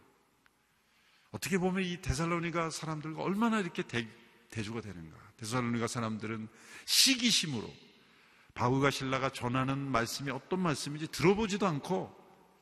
어떻게 1.31 1.57
보면 1.57 1.85
이 1.85 2.03
데살로니가 2.03 2.71
사람들과 2.71 3.23
얼마나 3.23 3.61
이렇게 3.61 3.83
대, 3.83 4.07
대주가 4.51 4.81
되는가. 4.83 5.17
데살로니가 5.39 5.87
사람들은 5.87 6.49
시기심으로 6.85 7.73
바울과 8.55 8.91
신라가 8.91 9.31
전하는 9.31 9.79
말씀이 9.79 10.31
어떤 10.31 10.61
말씀인지 10.61 11.09
들어보지도 11.09 11.67
않고 11.67 12.15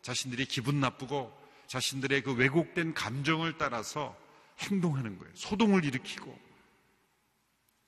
자신들이 0.03 0.47
기분 0.47 0.79
나쁘고 0.81 1.37
자신들의 1.67 2.23
그 2.23 2.33
왜곡된 2.33 2.95
감정을 2.95 3.59
따라서 3.59 4.17
행동하는 4.59 5.19
거예요. 5.19 5.33
소동을 5.35 5.85
일으키고. 5.85 6.39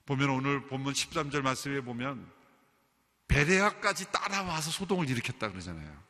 보면 0.07 0.31
오늘 0.31 0.67
본문 0.67 0.95
13절 0.95 1.43
말씀에 1.43 1.81
보면 1.83 2.29
베레아까지 3.33 4.13
따라와서 4.13 4.71
소동을 4.71 5.09
일으켰다 5.09 5.51
그러잖아요. 5.51 6.03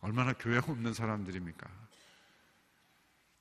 얼마나 0.00 0.32
교양 0.32 0.62
없는 0.66 0.94
사람들입니까? 0.94 1.68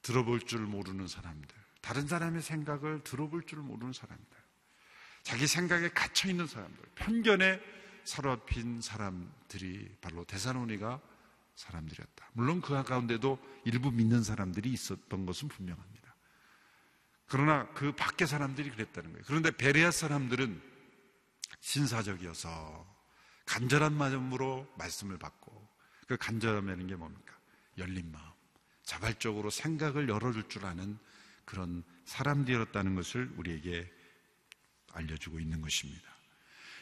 들어볼 0.02 0.42
줄 0.42 0.62
모르는 0.62 1.08
사람들. 1.08 1.56
다른 1.82 2.08
사람의 2.08 2.42
생각을 2.42 3.04
들어볼 3.04 3.44
줄 3.44 3.60
모르는 3.60 3.94
사람들. 3.94 4.38
자기 5.24 5.48
생각에 5.48 5.90
갇혀 5.90 6.30
있는 6.30 6.48
사람들. 6.48 6.84
편견에 6.96 7.62
사로잡힌 8.04 8.82
사람들이 8.82 9.96
바로 10.02 10.24
대사노니가 10.26 11.02
사람들이었다. 11.56 12.30
물론 12.34 12.62
그 12.62 12.82
가운데도 12.84 13.40
일부 13.66 13.92
믿는 13.92 14.24
사람들이 14.24 14.72
있었던 14.72 15.26
것은 15.26 15.48
분명합니다. 15.48 16.16
그러나 17.28 17.68
그 17.74 17.92
밖의 17.94 18.28
사람들이 18.28 18.70
그랬다는 18.70 19.12
거예요. 19.12 19.24
그런데 19.28 19.52
베레아 19.52 19.92
사람들은 19.92 20.62
신사적이어서 21.60 22.97
간절한 23.48 23.94
마음으로 23.94 24.72
말씀을 24.78 25.18
받고 25.18 25.68
그 26.08 26.18
간절함이라는 26.18 26.88
게 26.88 26.96
뭡니까? 26.96 27.36
열린 27.78 28.12
마음. 28.12 28.24
자발적으로 28.84 29.50
생각을 29.50 30.08
열어줄 30.08 30.48
줄 30.48 30.66
아는 30.66 30.98
그런 31.46 31.84
사람들이었다는 32.06 32.96
것을 32.96 33.34
우리에게 33.38 33.92
알려주고 34.94 35.40
있는 35.40 35.62
것입니다. 35.62 36.08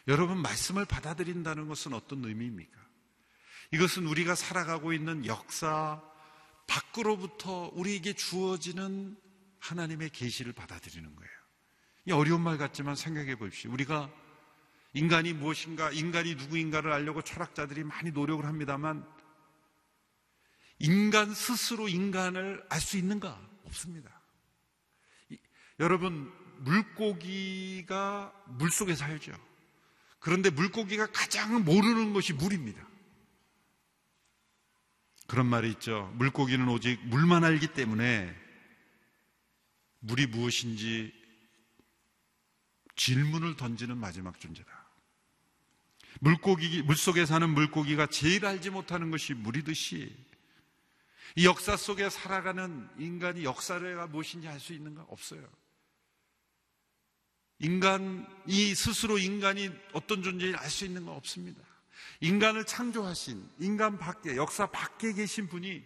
여러분, 0.07 0.39
말씀을 0.41 0.85
받아들인다는 0.85 1.67
것은 1.67 1.93
어떤 1.93 2.23
의미입니까? 2.23 2.79
이것은 3.73 4.05
우리가 4.05 4.35
살아가고 4.35 4.93
있는 4.93 5.25
역사 5.25 6.01
밖으로부터 6.67 7.71
우리에게 7.73 8.13
주어지는 8.13 9.17
하나님의 9.59 10.11
계시를 10.11 10.53
받아들이는 10.53 11.15
거예요. 11.15 11.31
이 12.07 12.11
어려운 12.11 12.41
말 12.41 12.57
같지만 12.57 12.95
생각해 12.95 13.35
보십시오. 13.35 13.71
우리가 13.71 14.11
인간이 14.95 15.33
무엇인가, 15.33 15.91
인간이 15.91 16.35
누구인가를 16.35 16.93
알려고 16.93 17.21
철학자들이 17.21 17.83
많이 17.83 18.11
노력을 18.11 18.43
합니다만 18.45 19.05
인간 20.79 21.33
스스로 21.33 21.89
인간을 21.89 22.65
알 22.69 22.79
수 22.79 22.97
있는가? 22.97 23.39
없습니다. 23.65 24.09
이, 25.29 25.37
여러분, 25.79 26.31
물고기가 26.59 28.33
물 28.57 28.71
속에 28.71 28.95
살죠. 28.95 29.33
그런데 30.19 30.49
물고기가 30.49 31.07
가장 31.11 31.65
모르는 31.65 32.13
것이 32.13 32.31
물입니다. 32.31 32.81
그런 35.27 35.45
말이 35.45 35.71
있죠. 35.71 36.09
물고기는 36.15 36.69
오직 36.69 37.05
물만 37.07 37.43
알기 37.43 37.67
때문에 37.73 38.33
물이 39.99 40.27
무엇인지 40.27 41.13
질문을 42.95 43.57
던지는 43.57 43.97
마지막 43.97 44.39
존재다. 44.39 44.84
물고기, 46.21 46.81
물속에 46.81 47.25
사는 47.25 47.49
물고기가 47.49 48.07
제일 48.07 48.45
알지 48.45 48.69
못하는 48.69 49.11
것이 49.11 49.33
물이듯이 49.33 50.15
이 51.35 51.45
역사 51.45 51.75
속에 51.75 52.09
살아가는 52.09 52.87
인간이 52.97 53.43
역사가 53.43 54.07
무엇인지 54.07 54.47
알 54.47 54.59
수 54.59 54.73
있는가? 54.73 55.03
없어요. 55.09 55.45
인간 57.59 58.27
이 58.47 58.75
스스로 58.75 59.17
인간이 59.17 59.69
어떤 59.93 60.23
존재인지 60.23 60.57
알 60.57 60.69
수 60.69 60.85
있는 60.85 61.05
건 61.05 61.15
없습니다. 61.15 61.61
인간을 62.21 62.65
창조하신 62.65 63.49
인간 63.59 63.97
밖에 63.97 64.35
역사 64.35 64.65
밖에 64.67 65.13
계신 65.13 65.47
분이 65.47 65.83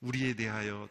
우리에 0.00 0.34
대하여 0.34 0.88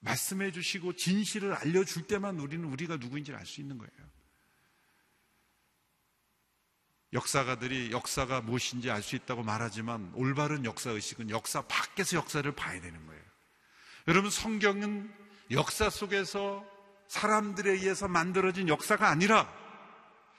말씀해 0.00 0.52
주시고 0.52 0.94
진실을 0.96 1.54
알려줄 1.54 2.06
때만 2.06 2.38
우리는 2.38 2.64
우리가 2.66 2.96
누구인지를 2.98 3.38
알 3.38 3.46
수 3.46 3.60
있는 3.60 3.78
거예요. 3.78 4.13
역사가들이 7.14 7.92
역사가 7.92 8.40
무엇인지 8.40 8.90
알 8.90 9.02
수 9.02 9.16
있다고 9.16 9.42
말하지만 9.42 10.10
올바른 10.14 10.64
역사 10.64 10.90
의식은 10.90 11.30
역사 11.30 11.62
밖에서 11.62 12.16
역사를 12.16 12.50
봐야 12.52 12.80
되는 12.80 13.06
거예요. 13.06 13.22
여러분 14.08 14.30
성경은 14.30 15.12
역사 15.52 15.88
속에서 15.90 16.64
사람들에 17.08 17.70
의해서 17.70 18.08
만들어진 18.08 18.68
역사가 18.68 19.08
아니라 19.08 19.52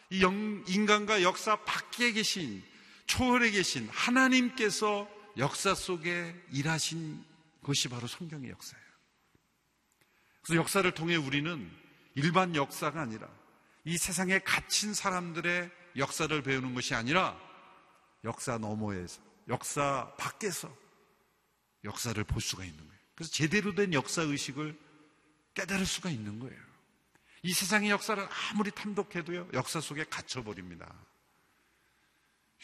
이 0.10 0.22
인간과 0.68 1.24
역사 1.24 1.56
밖에 1.64 2.12
계신 2.12 2.64
초월에 3.08 3.52
계신 3.52 3.88
하나님께서 3.90 5.10
역사 5.38 5.74
속에 5.74 6.36
일하신 6.52 7.24
것이 7.64 7.88
바로 7.88 8.08
성경의 8.08 8.50
역사예요. 8.50 8.86
그래서 10.42 10.62
역사를 10.62 10.90
통해 10.94 11.16
우리는 11.16 11.72
일반 12.16 12.56
역사가 12.56 13.02
아니라 13.02 13.28
이 13.84 13.98
세상에 13.98 14.40
갇힌 14.40 14.94
사람들의 14.94 15.72
역사를 15.98 16.42
배우는 16.42 16.74
것이 16.74 16.94
아니라 16.94 17.40
역사 18.24 18.58
너머에서, 18.58 19.22
역사 19.48 20.14
밖에서 20.18 20.76
역사를 21.84 22.22
볼 22.24 22.42
수가 22.42 22.66
있는 22.66 22.80
거예요. 22.80 23.00
그래서 23.16 23.32
제대로 23.32 23.74
된 23.76 23.94
역사 23.94 24.24
의식을 24.24 24.78
깨달을 25.54 25.86
수가 25.86 26.10
있는 26.10 26.40
거예요. 26.40 26.60
이 27.44 27.54
세상의 27.54 27.92
역사를 27.92 28.28
아무리 28.52 28.72
탐독해도요, 28.72 29.50
역사 29.54 29.80
속에 29.80 30.04
갇혀버립니다. 30.06 30.92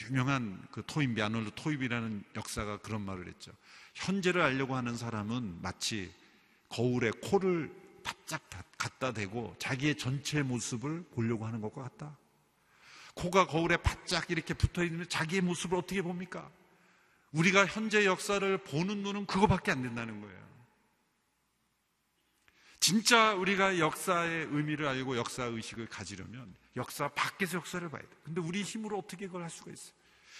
유명한 0.09 0.65
그 0.71 0.83
토입, 0.87 1.11
미아놀드 1.11 1.51
토입이라는 1.55 2.23
역사가 2.35 2.79
그런 2.79 3.01
말을 3.01 3.27
했죠. 3.27 3.51
현재를 3.93 4.41
알려고 4.41 4.75
하는 4.75 4.97
사람은 4.97 5.61
마치 5.61 6.11
거울에 6.69 7.11
코를 7.21 7.71
바짝 8.03 8.41
갖다 8.77 9.11
대고 9.11 9.55
자기의 9.59 9.97
전체 9.97 10.41
모습을 10.41 11.03
보려고 11.11 11.45
하는 11.45 11.61
것과 11.61 11.83
같다. 11.83 12.17
코가 13.15 13.47
거울에 13.47 13.77
바짝 13.77 14.29
이렇게 14.31 14.53
붙어 14.53 14.83
있는 14.83 15.07
자기의 15.07 15.41
모습을 15.41 15.77
어떻게 15.77 16.01
봅니까? 16.01 16.49
우리가 17.31 17.65
현재 17.65 18.05
역사를 18.05 18.57
보는 18.57 19.03
눈은 19.03 19.25
그거밖에 19.25 19.71
안 19.71 19.81
된다는 19.81 20.21
거예요. 20.21 20.41
진짜 22.79 23.33
우리가 23.33 23.77
역사의 23.77 24.47
의미를 24.51 24.87
알고 24.87 25.15
역사 25.15 25.45
의식을 25.45 25.87
가지려면 25.87 26.55
역사 26.75 27.07
밖에서 27.09 27.57
역사를 27.57 27.87
봐야 27.89 28.01
돼. 28.01 28.07
근데 28.23 28.41
우리 28.41 28.63
힘으로 28.63 28.97
어떻게 28.97 29.27
그걸 29.27 29.43
할 29.43 29.49
수가 29.49 29.71
있어요? 29.71 29.93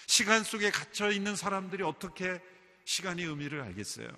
시간 0.06 0.42
속에 0.42 0.70
갇혀 0.70 1.10
있는 1.10 1.36
사람들이 1.36 1.84
어떻게 1.84 2.40
시간의 2.84 3.26
의미를 3.26 3.60
알겠어요? 3.62 4.08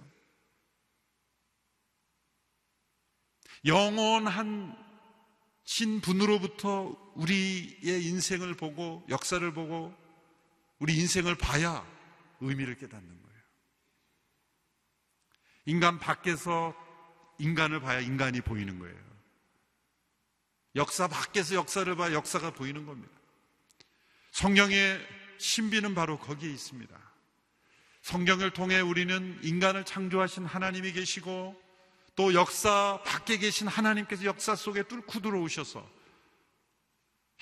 영원한 3.67 4.84
신분으로부터 5.65 7.13
우리의 7.15 8.05
인생을 8.05 8.55
보고 8.55 9.05
역사를 9.09 9.53
보고 9.53 9.95
우리 10.79 10.97
인생을 10.99 11.37
봐야 11.37 11.87
의미를 12.41 12.77
깨닫는 12.77 13.09
거예요. 13.09 13.43
인간 15.67 15.99
밖에서 15.99 16.75
인간을 17.39 17.81
봐야 17.81 18.01
인간이 18.01 18.41
보이는 18.41 18.79
거예요. 18.79 19.05
역사 20.77 21.09
밖에서 21.09 21.55
역사를 21.55 21.95
봐야 21.97 22.13
역사가 22.13 22.53
보이는 22.53 22.85
겁니다. 22.85 23.13
성경의 24.33 25.01
신비는 25.39 25.95
바로 25.95 26.19
거기에 26.19 26.51
있습니다. 26.51 26.95
성경을 28.03 28.51
통해 28.51 28.81
우리는 28.81 29.39
인간을 29.43 29.85
창조하신 29.85 30.45
하나님이 30.45 30.93
계시고 30.93 31.64
또 32.17 32.33
역사 32.35 33.01
밖에 33.05 33.39
계신 33.39 33.67
하나님께서 33.67 34.25
역사 34.25 34.55
속에 34.55 34.85
뚫고 34.85 35.21
들어오셔서 35.21 35.89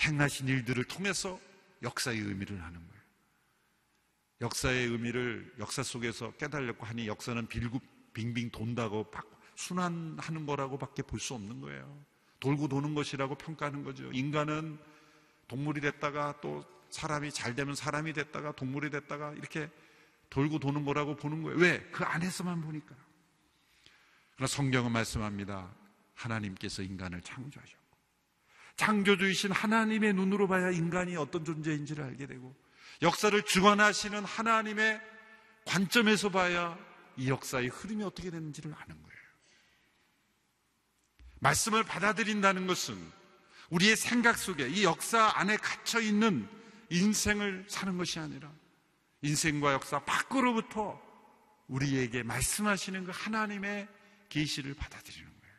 행하신 0.01 0.49
일들을 0.49 0.85
통해서 0.85 1.39
역사의 1.83 2.19
의미를 2.19 2.63
하는 2.63 2.79
거예요. 2.79 3.03
역사의 4.41 4.87
의미를 4.89 5.55
역사 5.59 5.83
속에서 5.83 6.33
깨달려고 6.33 6.87
하니 6.87 7.07
역사는 7.07 7.47
빌고 7.49 7.81
빙빙 8.13 8.51
돈다고 8.51 9.11
순환하는 9.57 10.47
거라고밖에 10.47 11.03
볼 11.03 11.21
수 11.21 11.35
없는 11.35 11.61
거예요. 11.61 12.05
돌고 12.41 12.69
도는 12.69 12.95
것이라고 12.95 13.37
평가하는 13.37 13.85
거죠. 13.85 14.11
인간은 14.13 14.79
동물이 15.49 15.81
됐다가 15.81 16.41
또 16.41 16.65
사람이 16.91 17.31
잘 17.31 17.55
되면 17.55 17.75
사람이 17.75 18.13
됐다가 18.15 18.53
동물이 18.53 18.91
됐다가 18.91 19.33
이렇게 19.33 19.71
돌고 20.31 20.59
도는 20.59 20.85
거라고 20.85 21.15
보는 21.15 21.43
거예요. 21.43 21.59
왜? 21.59 21.79
그 21.93 22.05
안에서만 22.05 22.63
보니까. 22.63 22.97
그러나 24.43 24.49
성경은 24.49 24.91
말씀합니다. 24.91 25.73
하나님께서 26.15 26.83
인간을 26.83 27.21
창조하셨고 27.21 27.97
창조주이신 28.75 29.53
하나님의 29.53 30.15
눈으로 30.15 30.49
봐야 30.49 30.73
인간이 30.73 31.15
어떤 31.15 31.45
존재인지를 31.45 32.03
알게 32.03 32.27
되고 32.27 32.53
역사를 33.03 33.41
주관하시는 33.41 34.25
하나님의 34.25 35.01
관점에서 35.65 36.31
봐야 36.31 36.77
이 37.17 37.31
역사의 37.31 37.69
흐름이 37.69 38.03
어떻게 38.03 38.31
되는지를 38.31 38.75
아는 38.75 39.01
거예요. 39.01 39.21
말씀을 41.39 41.85
받아들인다는 41.85 42.67
것은 42.67 42.99
우리의 43.71 43.95
생각 43.95 44.39
속에 44.39 44.69
이 44.69 44.83
역사 44.83 45.31
안에 45.37 45.57
갇혀 45.57 46.01
있는 46.01 46.49
인생을 46.91 47.67
사는 47.69 47.97
것이 47.97 48.19
아니라 48.19 48.51
인생과 49.21 49.73
역사 49.73 50.01
밖으로부터 50.01 51.01
우리에게 51.69 52.25
말씀하시는 52.25 53.05
그 53.05 53.13
하나님의 53.15 54.02
계시를 54.33 54.73
받아들이는 54.73 55.31
거예요. 55.41 55.57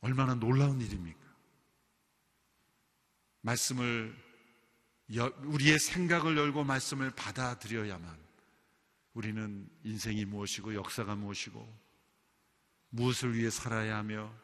얼마나 0.00 0.34
놀라운 0.34 0.80
일입니까? 0.80 1.20
말씀을 3.42 4.16
우리의 5.44 5.78
생각을 5.78 6.36
열고 6.36 6.64
말씀을 6.64 7.10
받아들여야만 7.12 8.24
우리는 9.12 9.68
인생이 9.84 10.24
무엇이고 10.24 10.74
역사가 10.74 11.14
무엇이고 11.14 11.84
무엇을 12.88 13.36
위해 13.36 13.48
살아야 13.48 13.98
하며 13.98 14.34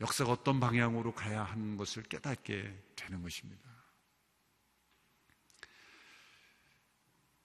역사가 0.00 0.32
어떤 0.32 0.60
방향으로 0.60 1.14
가야 1.14 1.44
하는 1.44 1.76
것을 1.76 2.02
깨닫게 2.04 2.84
되는 2.96 3.22
것입니다. 3.22 3.66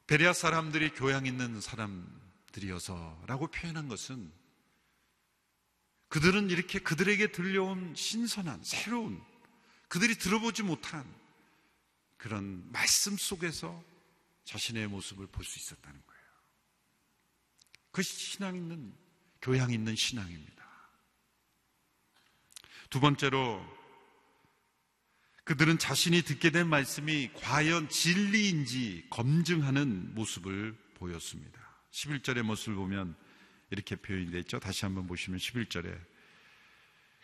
베레아 0.08 0.32
사람들이 0.32 0.92
교양 0.92 1.26
있는 1.26 1.60
사람 1.60 2.21
들이어서라고 2.52 3.48
표현한 3.48 3.88
것은 3.88 4.32
그들은 6.10 6.50
이렇게 6.50 6.80
그들에게 6.80 7.32
들려온 7.32 7.96
신선한, 7.96 8.64
새로운, 8.64 9.24
그들이 9.88 10.16
들어보지 10.16 10.64
못한 10.64 11.06
그런 12.18 12.70
말씀 12.72 13.16
속에서 13.18 13.84
자신의 14.44 14.88
모습을 14.88 15.28
볼 15.28 15.46
수 15.46 15.58
있었다는 15.58 16.02
거예요. 16.06 16.22
그 17.92 18.02
신앙 18.02 18.56
있는, 18.56 18.94
교양 19.42 19.72
있는 19.72 19.96
신앙입니다. 19.96 20.62
두 22.90 23.00
번째로 23.00 23.66
그들은 25.46 25.78
자신이 25.80 26.22
듣게 26.24 26.50
된 26.50 26.68
말씀이 26.68 27.32
과연 27.36 27.90
진리인지 27.90 29.08
검증하는 29.10 30.14
모습을 30.14 30.78
보였습니다. 30.96 31.61
11절의 31.92 32.42
모습을 32.44 32.76
보면 32.76 33.16
이렇게 33.70 33.96
표현이 33.96 34.32
되어 34.32 34.40
있죠. 34.42 34.60
다시 34.60 34.86
한번 34.86 35.08
보시면 35.08 35.40
11절에 35.40 35.98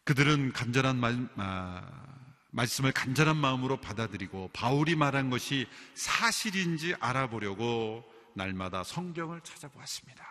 그들은 0.03 0.53
간절한 0.53 0.97
말, 0.97 1.27
아, 1.35 2.17
말씀을 2.51 2.91
간절한 2.93 3.35
마음으로 3.35 3.77
받아들이고 3.77 4.51
바울이 4.53 4.95
말한 4.95 5.29
것이 5.29 5.67
사실인지 5.95 6.95
알아보려고 6.99 8.05
날마다 8.33 8.83
성경을 8.83 9.41
찾아보았습니다. 9.41 10.25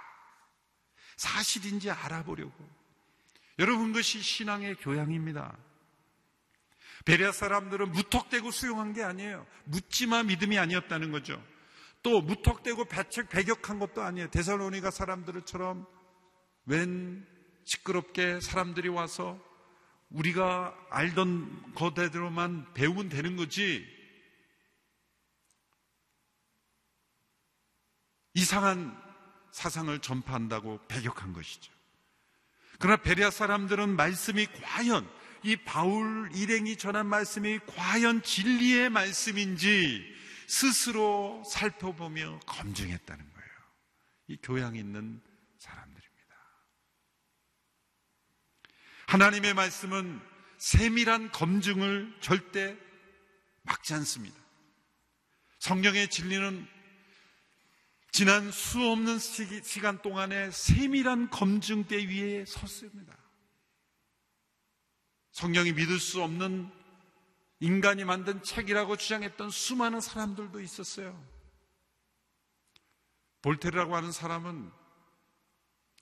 사실인지 1.16 1.90
알아보려고. 1.90 2.68
여러분 3.58 3.88
그것이 3.88 4.22
신앙의 4.22 4.76
교양입니다. 4.76 5.56
베레아 7.04 7.32
사람들은 7.32 7.92
무턱대고 7.92 8.50
수용한 8.50 8.92
게 8.92 9.02
아니에요. 9.02 9.46
묻지마 9.64 10.24
믿음이 10.24 10.58
아니었다는 10.58 11.12
거죠. 11.12 11.42
또 12.06 12.20
무턱대고 12.20 12.84
배척 12.84 13.30
배격한 13.30 13.80
것도 13.80 14.00
아니에요. 14.00 14.30
데살로니가 14.30 14.92
사람들처럼 14.92 15.88
웬 16.66 17.26
시끄럽게 17.64 18.38
사람들이 18.38 18.88
와서 18.88 19.36
우리가 20.10 20.72
알던 20.90 21.74
거대로만 21.74 22.74
배우면 22.74 23.08
되는 23.08 23.34
거지. 23.34 23.84
이상한 28.34 28.96
사상을 29.50 29.98
전파한다고 29.98 30.86
배격한 30.86 31.32
것이죠. 31.32 31.72
그러나 32.78 33.02
베리아 33.02 33.32
사람들은 33.32 33.96
말씀이 33.96 34.46
과연 34.62 35.10
이 35.42 35.56
바울 35.56 36.30
일행이 36.32 36.76
전한 36.76 37.06
말씀이 37.06 37.58
과연 37.66 38.22
진리의 38.22 38.90
말씀인지 38.90 40.15
스스로 40.46 41.42
살펴보며 41.44 42.40
검증했다는 42.46 43.32
거예요. 43.32 43.50
이 44.28 44.36
교양 44.42 44.76
있는 44.76 45.22
사람들입니다. 45.58 46.36
하나님의 49.06 49.54
말씀은 49.54 50.20
세밀한 50.58 51.32
검증을 51.32 52.16
절대 52.20 52.76
막지 53.62 53.94
않습니다. 53.94 54.36
성경의 55.58 56.08
진리는 56.08 56.66
지난 58.12 58.50
수 58.50 58.80
없는 58.82 59.18
시간 59.18 60.00
동안에 60.00 60.50
세밀한 60.50 61.28
검증대 61.30 61.96
위에 62.06 62.44
섰습니다. 62.46 63.14
성경이 65.32 65.72
믿을 65.72 65.98
수 65.98 66.22
없는 66.22 66.70
인간이 67.60 68.04
만든 68.04 68.42
책이라고 68.42 68.96
주장했던 68.96 69.50
수많은 69.50 70.00
사람들도 70.00 70.60
있었어요. 70.60 71.36
볼테르라고 73.42 73.96
하는 73.96 74.12
사람은 74.12 74.70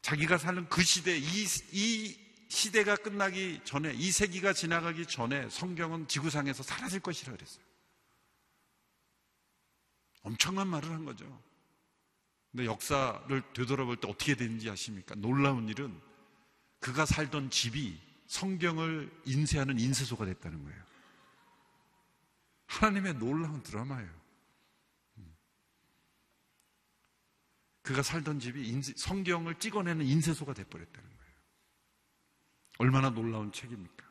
자기가 0.03 0.39
사는 0.39 0.69
그 0.69 0.83
시대, 0.83 1.17
이, 1.17 1.47
이 1.73 2.19
시대가 2.49 2.97
끝나기 2.97 3.61
전에, 3.65 3.93
이 3.95 4.11
세기가 4.11 4.53
지나가기 4.53 5.07
전에 5.07 5.49
성경은 5.49 6.09
지구상에서 6.09 6.63
사라질 6.63 7.01
것이라 7.01 7.33
그랬어요. 7.33 7.65
엄청난 10.23 10.69
말을 10.69 10.91
한 10.91 11.05
거죠. 11.05 11.43
근데 12.51 12.67
역사를 12.67 13.53
되돌아볼 13.53 13.97
때 13.97 14.09
어떻게 14.09 14.35
되는지 14.35 14.71
아십니까? 14.71 15.15
놀라운 15.17 15.69
일은 15.69 16.01
그가 16.81 17.05
살던 17.05 17.51
집이 17.51 18.01
성경을 18.27 19.11
인쇄하는 19.25 19.79
인쇄소가 19.79 20.25
됐다는 20.25 20.63
거예요. 20.65 20.94
하나님의 22.67 23.15
놀라운 23.15 23.63
드라마예요. 23.63 24.11
음. 25.19 25.37
그가 27.83 28.03
살던 28.03 28.41
집이 28.41 28.67
인쇄, 28.69 28.93
성경을 28.97 29.59
찍어내는 29.59 30.05
인쇄소가 30.07 30.55
돼버렸다는 30.55 31.09
거예요. 31.17 31.35
얼마나 32.79 33.11
놀라운 33.11 33.53
책입니까? 33.53 34.05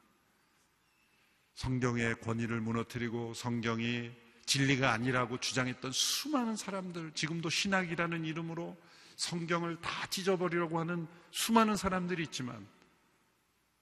성경의 1.56 2.20
권위를 2.22 2.62
무너뜨리고 2.62 3.34
성경이 3.34 4.12
진리가 4.46 4.92
아니라고 4.92 5.40
주장했던 5.40 5.92
수많은 5.92 6.56
사람들, 6.56 7.14
지금도 7.14 7.50
신학이라는 7.50 8.26
이름으로 8.26 8.78
성경을 9.16 9.80
다 9.80 10.08
찢어버리려고 10.08 10.80
하는 10.80 11.08
수많은 11.32 11.76
사람들이 11.76 12.24
있지만 12.24 12.68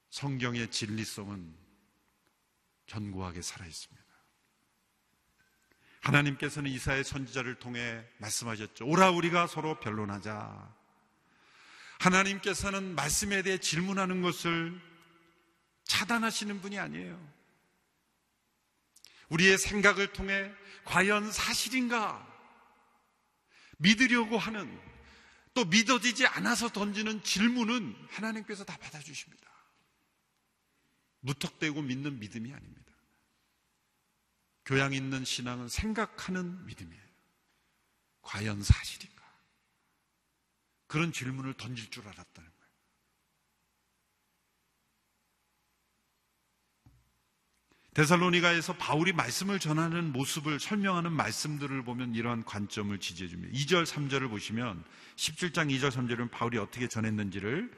성경의 0.09 0.69
진리성은 0.69 1.55
견고하게 2.85 3.41
살아있습니다. 3.41 4.00
하나님께서는 6.01 6.69
이사의 6.71 7.03
선지자를 7.03 7.55
통해 7.55 8.03
말씀하셨죠. 8.17 8.85
오라 8.85 9.11
우리가 9.11 9.47
서로 9.47 9.79
변론하자. 9.79 10.75
하나님께서는 11.99 12.95
말씀에 12.95 13.43
대해 13.43 13.59
질문하는 13.59 14.21
것을 14.21 14.79
차단하시는 15.83 16.61
분이 16.61 16.79
아니에요. 16.79 17.31
우리의 19.29 19.57
생각을 19.57 20.11
통해 20.11 20.51
과연 20.85 21.31
사실인가 21.31 22.27
믿으려고 23.77 24.37
하는 24.37 24.79
또 25.53 25.65
믿어지지 25.65 26.25
않아서 26.27 26.69
던지는 26.69 27.23
질문은 27.23 27.95
하나님께서 28.09 28.63
다 28.63 28.77
받아주십니다. 28.77 29.49
무턱대고 31.19 31.81
믿는 31.81 32.19
믿음이 32.19 32.51
아닙니다. 32.53 32.90
교양 34.71 34.93
있는 34.93 35.25
신앙은 35.25 35.67
생각하는 35.67 36.65
믿음이에요. 36.65 37.03
과연 38.21 38.63
사실인가? 38.63 39.21
그런 40.87 41.11
질문을 41.11 41.55
던질 41.55 41.91
줄 41.91 42.07
알았다는 42.07 42.49
거예요. 42.49 42.71
데살로니가에서 47.95 48.77
바울이 48.77 49.11
말씀을 49.11 49.59
전하는 49.59 50.13
모습을 50.13 50.61
설명하는 50.61 51.11
말씀들을 51.11 51.83
보면 51.83 52.15
이러한 52.15 52.45
관점을 52.45 52.97
지지해 52.97 53.27
줍니다. 53.27 53.53
2절, 53.53 53.85
3절을 53.85 54.29
보시면 54.29 54.85
17장 55.17 55.69
2절, 55.69 55.91
3절은 55.91 56.31
바울이 56.31 56.57
어떻게 56.57 56.87
전했는지를 56.87 57.69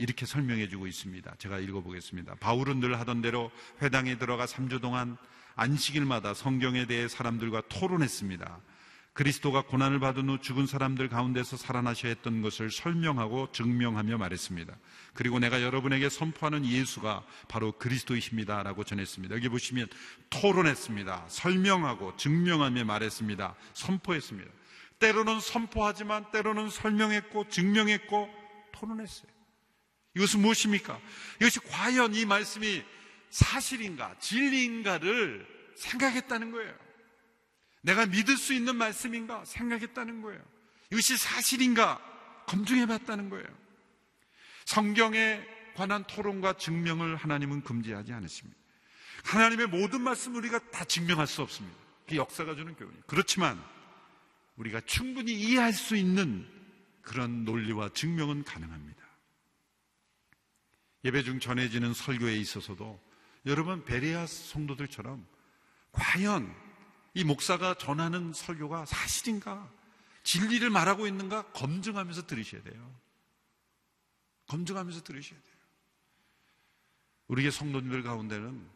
이렇게 0.00 0.26
설명해 0.26 0.68
주고 0.68 0.88
있습니다. 0.88 1.36
제가 1.38 1.60
읽어보겠습니다. 1.60 2.34
바울은 2.40 2.80
늘 2.80 2.98
하던 2.98 3.22
대로 3.22 3.52
회당에 3.80 4.18
들어가 4.18 4.46
3주 4.46 4.80
동안 4.80 5.16
안식일마다 5.54 6.34
성경에 6.34 6.86
대해 6.86 7.08
사람들과 7.08 7.62
토론했습니다. 7.68 8.60
그리스도가 9.12 9.62
고난을 9.62 10.00
받은 10.00 10.28
후 10.28 10.38
죽은 10.40 10.66
사람들 10.66 11.10
가운데서 11.10 11.58
살아나셔야 11.58 12.10
했던 12.10 12.40
것을 12.40 12.70
설명하고 12.70 13.52
증명하며 13.52 14.16
말했습니다. 14.16 14.74
그리고 15.12 15.38
내가 15.38 15.60
여러분에게 15.60 16.08
선포하는 16.08 16.64
예수가 16.64 17.22
바로 17.48 17.72
그리스도이십니다. 17.72 18.62
라고 18.62 18.84
전했습니다. 18.84 19.34
여기 19.34 19.50
보시면 19.50 19.88
토론했습니다. 20.30 21.26
설명하고 21.28 22.16
증명하며 22.16 22.84
말했습니다. 22.84 23.54
선포했습니다. 23.74 24.50
때로는 24.98 25.40
선포하지만 25.40 26.30
때로는 26.30 26.70
설명했고 26.70 27.48
증명했고 27.50 28.30
토론했어요. 28.72 29.30
이것은 30.16 30.40
무엇입니까? 30.40 30.98
이것이 31.36 31.60
과연 31.60 32.14
이 32.14 32.24
말씀이 32.24 32.82
사실인가, 33.32 34.14
진리인가를 34.20 35.46
생각했다는 35.74 36.52
거예요. 36.52 36.72
내가 37.80 38.06
믿을 38.06 38.36
수 38.36 38.52
있는 38.52 38.76
말씀인가 38.76 39.44
생각했다는 39.44 40.22
거예요. 40.22 40.40
이것이 40.92 41.16
사실인가 41.16 42.00
검증해 42.46 42.86
봤다는 42.86 43.30
거예요. 43.30 43.46
성경에 44.66 45.42
관한 45.74 46.04
토론과 46.04 46.58
증명을 46.58 47.16
하나님은 47.16 47.62
금지하지 47.62 48.12
않으십니다. 48.12 48.60
하나님의 49.24 49.68
모든 49.68 50.02
말씀을 50.02 50.38
우리가 50.38 50.58
다 50.70 50.84
증명할 50.84 51.26
수 51.26 51.40
없습니다. 51.42 51.76
그 52.06 52.16
역사가 52.16 52.54
주는 52.54 52.74
교훈이에요. 52.74 53.02
그렇지만 53.06 53.60
우리가 54.56 54.82
충분히 54.82 55.32
이해할 55.32 55.72
수 55.72 55.96
있는 55.96 56.46
그런 57.00 57.44
논리와 57.44 57.88
증명은 57.94 58.44
가능합니다. 58.44 59.02
예배 61.04 61.22
중 61.22 61.40
전해지는 61.40 61.94
설교에 61.94 62.36
있어서도 62.36 63.00
여러분 63.46 63.84
베레아 63.84 64.26
성도들처럼 64.26 65.26
과연 65.90 66.54
이 67.14 67.24
목사가 67.24 67.74
전하는 67.74 68.32
설교가 68.32 68.86
사실인가? 68.86 69.70
진리를 70.22 70.68
말하고 70.70 71.06
있는가 71.06 71.50
검증하면서 71.52 72.26
들으셔야 72.26 72.62
돼요. 72.62 73.00
검증하면서 74.46 75.02
들으셔야 75.02 75.40
돼요. 75.40 75.52
우리의 77.28 77.50
성도님들 77.50 78.02
가운데는 78.02 78.70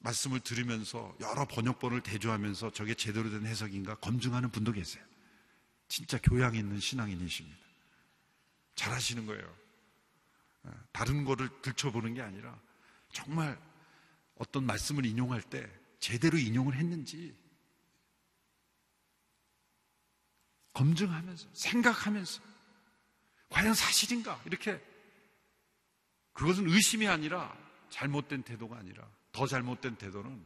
말씀을 0.00 0.40
들으면서 0.40 1.16
여러 1.20 1.46
번역본을 1.46 2.02
대조하면서 2.02 2.72
저게 2.72 2.94
제대로 2.94 3.30
된 3.30 3.46
해석인가 3.46 3.96
검증하는 3.96 4.50
분도 4.50 4.72
계세요. 4.72 5.04
진짜 5.88 6.18
교양 6.22 6.54
있는 6.54 6.80
신앙인이십니다. 6.80 7.56
잘하시는 8.74 9.26
거예요. 9.26 9.56
예, 10.66 10.70
다른 10.92 11.24
거를 11.24 11.48
들춰보는 11.62 12.14
게 12.14 12.22
아니라 12.22 12.58
정말 13.16 13.58
어떤 14.36 14.66
말씀을 14.66 15.06
인용할 15.06 15.40
때 15.40 15.66
제대로 15.98 16.36
인용을 16.36 16.74
했는지 16.74 17.34
검증하면서 20.74 21.48
생각하면서 21.54 22.42
과연 23.48 23.72
사실인가 23.72 24.38
이렇게 24.44 24.78
그것은 26.34 26.68
의심이 26.68 27.08
아니라 27.08 27.56
잘못된 27.88 28.42
태도가 28.42 28.76
아니라 28.76 29.08
더 29.32 29.46
잘못된 29.46 29.96
태도는 29.96 30.44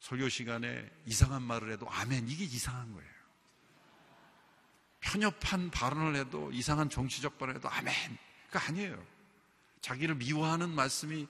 설교 0.00 0.28
시간에 0.28 0.90
이상한 1.06 1.42
말을 1.42 1.72
해도 1.72 1.88
아멘 1.88 2.28
이게 2.28 2.44
이상한 2.44 2.92
거예요. 2.92 3.10
편협한 5.00 5.70
발언을 5.70 6.16
해도 6.16 6.52
이상한 6.52 6.90
정치적 6.90 7.38
발언을 7.38 7.56
해도 7.56 7.70
아멘 7.70 7.94
그거 8.48 8.58
아니에요. 8.58 9.02
자기를 9.80 10.16
미워하는 10.16 10.68
말씀이 10.68 11.26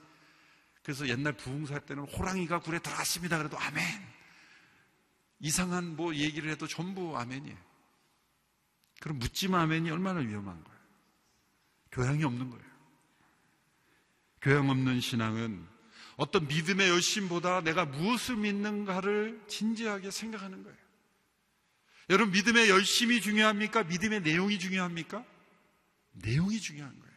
그래서 0.83 1.07
옛날 1.07 1.33
부흥살 1.33 1.85
때는 1.85 2.03
호랑이가 2.03 2.59
굴에 2.59 2.79
들어갔습니다. 2.79 3.37
그래도 3.37 3.57
아멘. 3.57 3.83
이상한 5.39 5.95
뭐 5.95 6.13
얘기를 6.13 6.49
해도 6.49 6.67
전부 6.67 7.17
아멘이에요. 7.17 7.57
그럼 8.99 9.19
묻지마 9.19 9.61
아멘이 9.61 9.89
얼마나 9.89 10.19
위험한 10.19 10.63
거예요. 10.63 10.79
교양이 11.91 12.23
없는 12.23 12.49
거예요. 12.49 12.65
교양 14.41 14.69
없는 14.69 14.99
신앙은 14.99 15.65
어떤 16.17 16.47
믿음의 16.47 16.89
열심보다 16.89 17.61
내가 17.61 17.85
무엇을 17.85 18.35
믿는가를 18.35 19.43
진지하게 19.47 20.11
생각하는 20.11 20.63
거예요. 20.63 20.77
여러분, 22.09 22.33
믿음의 22.33 22.69
열심이 22.69 23.21
중요합니까? 23.21 23.83
믿음의 23.83 24.21
내용이 24.21 24.59
중요합니까? 24.59 25.25
내용이 26.11 26.59
중요한 26.59 26.97
거예요. 26.99 27.13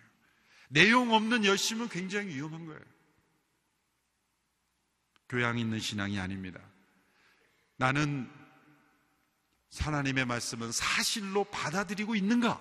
내용 0.68 1.12
없는 1.12 1.44
열심은 1.44 1.88
굉장히 1.88 2.34
위험한 2.34 2.66
거예요. 2.66 2.95
교양 5.28 5.58
있는 5.58 5.80
신앙이 5.80 6.18
아닙니다. 6.18 6.60
나는 7.76 8.30
하나님의 9.78 10.24
말씀은 10.24 10.72
사실로 10.72 11.44
받아들이고 11.44 12.14
있는가? 12.14 12.60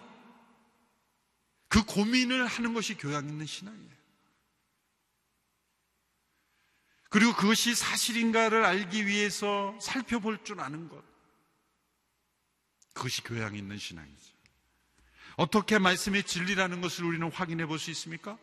그 1.68 1.84
고민을 1.84 2.46
하는 2.46 2.74
것이 2.74 2.96
교양 2.96 3.28
있는 3.28 3.46
신앙이에요. 3.46 3.96
그리고 7.10 7.34
그것이 7.34 7.76
사실인가를 7.76 8.66
알기 8.66 9.06
위해서 9.06 9.78
살펴볼 9.80 10.44
줄 10.44 10.60
아는 10.60 10.90
것. 10.90 11.02
그것이 12.94 13.24
교양 13.24 13.56
있는 13.56 13.78
신앙이죠. 13.78 14.36
어떻게 15.38 15.80
말씀이 15.80 16.24
진리라는 16.24 16.82
것을 16.82 17.06
우리는 17.06 17.30
확인해 17.32 17.66
볼 17.66 17.78
수 17.78 17.92
있습니까? 17.92 18.38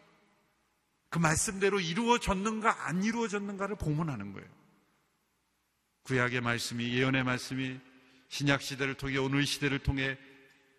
그 1.13 1.19
말씀대로 1.19 1.79
이루어졌는가 1.79 2.87
안 2.87 3.05
이루어졌는가를 3.05 3.77
보문하는 3.77 4.33
거예요. 4.33 4.49
구약의 6.05 6.41
말씀이 6.41 6.95
예언의 6.95 7.23
말씀이 7.23 7.79
신약 8.31 8.63
시대를 8.63 8.95
통해 8.95 9.19
오늘 9.19 9.45
시대를 9.45 9.81
통해 9.81 10.17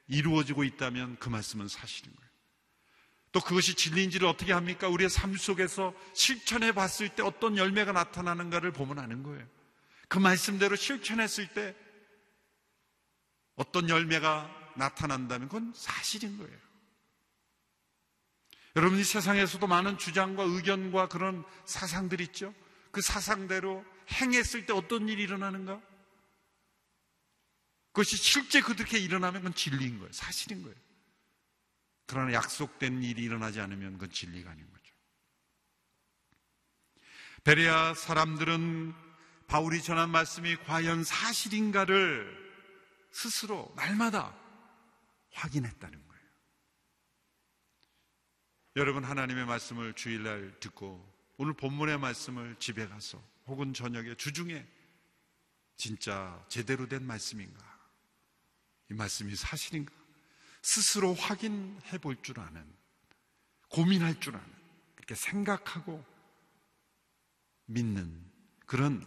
이루어지고 0.08 0.64
있다면 0.64 1.18
그 1.20 1.30
말씀은 1.30 1.68
사실인 1.68 2.16
거예요. 2.16 2.32
또 3.32 3.42
그것이 3.42 3.76
진리인지를 3.76 4.28
어떻게 4.28 4.54
합니까? 4.54 4.88
우리의 4.88 5.12
삶 5.12 5.38
속에서 5.38 5.94
실천해 6.16 6.72
봤을 6.72 7.10
때 7.10 7.22
어떤 7.22 7.56
열매가 7.56 7.92
나타나는가를 7.92 8.72
보면 8.72 8.98
아는 8.98 9.22
거예요. 9.22 9.48
그 10.08 10.18
말씀대로 10.18 10.76
실천했을 10.76 11.48
때 11.50 11.76
어떤 13.56 13.88
열매가 13.88 14.74
나타난다면 14.78 15.48
그건 15.48 15.74
사실인 15.76 16.40
거예요. 16.40 16.58
여러분 18.76 18.98
이 19.00 19.04
세상에서도 19.04 19.66
많은 19.68 19.98
주장과 19.98 20.44
의견과 20.44 21.08
그런 21.08 21.44
사상들이 21.66 22.24
있죠. 22.26 22.54
그 22.92 23.02
사상대로 23.02 23.86
행했을 24.12 24.66
때 24.66 24.74
어떤 24.74 25.08
일이 25.08 25.24
일어나는가? 25.24 25.82
그것이 27.92 28.18
실제 28.18 28.62
그렇게 28.62 28.98
일어나면 28.98 29.42
그건 29.42 29.54
진리인 29.54 30.00
거예요. 30.00 30.12
사실인 30.12 30.64
거예요. 30.64 30.76
그러나 32.08 32.34
약속된 32.34 33.04
일이 33.04 33.24
일어나지 33.24 33.62
않으면 33.62 33.94
그건 33.94 34.10
진리가 34.10 34.50
아닌 34.50 34.68
거죠. 34.72 34.94
베레아 37.44 37.94
사람들은 37.94 38.94
바울이 39.48 39.84
전한 39.84 40.10
말씀이 40.10 40.56
과연 40.58 41.04
사실인가를 41.04 42.42
스스로 43.12 43.72
날마다 43.76 44.36
확인했다는 45.34 46.08
거예요. 46.08 46.13
여러분 48.76 49.04
하나님의 49.04 49.46
말씀을 49.46 49.94
주일날 49.94 50.60
듣고 50.60 51.08
오늘 51.38 51.54
본문의 51.54 52.00
말씀을 52.00 52.56
집에 52.58 52.88
가서 52.88 53.22
혹은 53.46 53.74
저녁에 53.74 54.16
주중에 54.16 54.66
진짜 55.76 56.44
제대로 56.50 56.88
된 56.88 57.06
말씀인가? 57.06 57.62
이 58.90 58.94
말씀이 58.94 59.36
사실인가? 59.36 59.94
스스로 60.62 61.14
확인해 61.14 61.98
볼 62.00 62.16
줄 62.22 62.40
아는, 62.40 62.66
고민할 63.68 64.20
줄 64.20 64.36
아는, 64.36 64.48
그렇게 64.96 65.14
생각하고 65.16 66.04
믿는 67.66 68.24
그런 68.66 69.06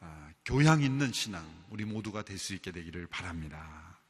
아, 0.00 0.32
교양 0.44 0.82
있는 0.82 1.12
신앙 1.12 1.46
우리 1.70 1.84
모두가 1.84 2.22
될 2.22 2.38
수 2.38 2.54
있게 2.54 2.72
되기를 2.72 3.06
바랍니다. 3.08 4.00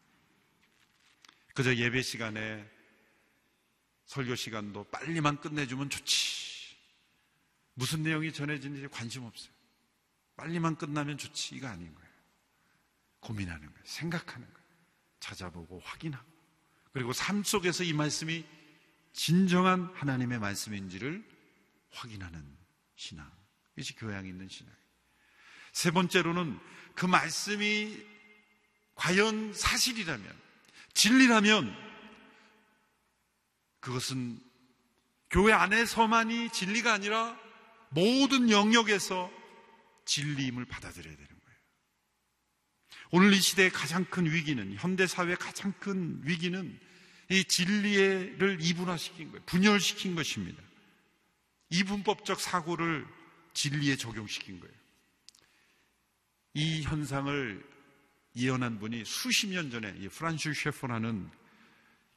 그저 1.54 1.74
예배 1.74 2.02
시간에 2.02 2.77
설교 4.08 4.34
시간도 4.34 4.84
빨리만 4.84 5.40
끝내주면 5.40 5.90
좋지. 5.90 6.76
무슨 7.74 8.02
내용이 8.02 8.32
전해지는지 8.32 8.88
관심 8.88 9.24
없어요. 9.24 9.52
빨리만 10.36 10.76
끝나면 10.76 11.18
좋지. 11.18 11.54
이거 11.56 11.68
아닌 11.68 11.94
거예요. 11.94 12.08
고민하는 13.20 13.66
거예요. 13.66 13.82
생각하는 13.84 14.46
거예요. 14.46 14.68
찾아보고 15.20 15.80
확인하고. 15.84 16.26
그리고 16.92 17.12
삶 17.12 17.44
속에서 17.44 17.84
이 17.84 17.92
말씀이 17.92 18.46
진정한 19.12 19.92
하나님의 19.94 20.38
말씀인지를 20.38 21.22
확인하는 21.90 22.42
신앙. 22.96 23.30
이것이 23.76 23.94
교양 23.94 24.26
있는 24.26 24.48
신앙. 24.48 24.74
세 25.72 25.90
번째로는 25.90 26.58
그 26.94 27.04
말씀이 27.04 28.06
과연 28.94 29.52
사실이라면, 29.52 30.40
진리라면, 30.94 31.87
그것은 33.80 34.40
교회 35.30 35.52
안에서만이 35.52 36.50
진리가 36.50 36.92
아니라 36.92 37.38
모든 37.90 38.50
영역에서 38.50 39.30
진리임을 40.04 40.64
받아들여야 40.64 41.14
되는 41.14 41.28
거예요. 41.28 41.58
오늘 43.10 43.32
이 43.32 43.40
시대의 43.40 43.70
가장 43.70 44.04
큰 44.06 44.26
위기는, 44.26 44.74
현대 44.74 45.06
사회의 45.06 45.36
가장 45.36 45.72
큰 45.80 46.20
위기는 46.24 46.78
이 47.30 47.44
진리를 47.44 48.58
이분화시킨 48.60 49.30
거예요. 49.30 49.44
분열시킨 49.46 50.14
것입니다. 50.14 50.62
이분법적 51.70 52.40
사고를 52.40 53.06
진리에 53.52 53.96
적용시킨 53.96 54.60
거예요. 54.60 54.74
이 56.54 56.82
현상을 56.82 57.64
예언한 58.34 58.78
분이 58.78 59.04
수십 59.04 59.48
년 59.48 59.70
전에 59.70 59.92
프란슈 60.08 60.54
셰퍼라는 60.54 61.30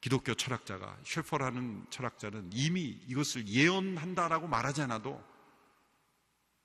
기독교 0.02 0.34
철학자가 0.34 0.98
셰퍼라는 1.04 1.86
철학자는 1.88 2.50
이미 2.52 2.98
이것을 3.06 3.46
예언한다라고 3.46 4.48
말하지 4.48 4.82
않아도 4.82 5.22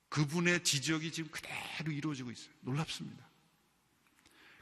그분의 0.08 0.64
지적이 0.64 1.12
지금 1.12 1.30
그대로 1.30 1.92
이루어지고 1.92 2.32
있어요. 2.32 2.52
놀랍습니다. 2.62 3.26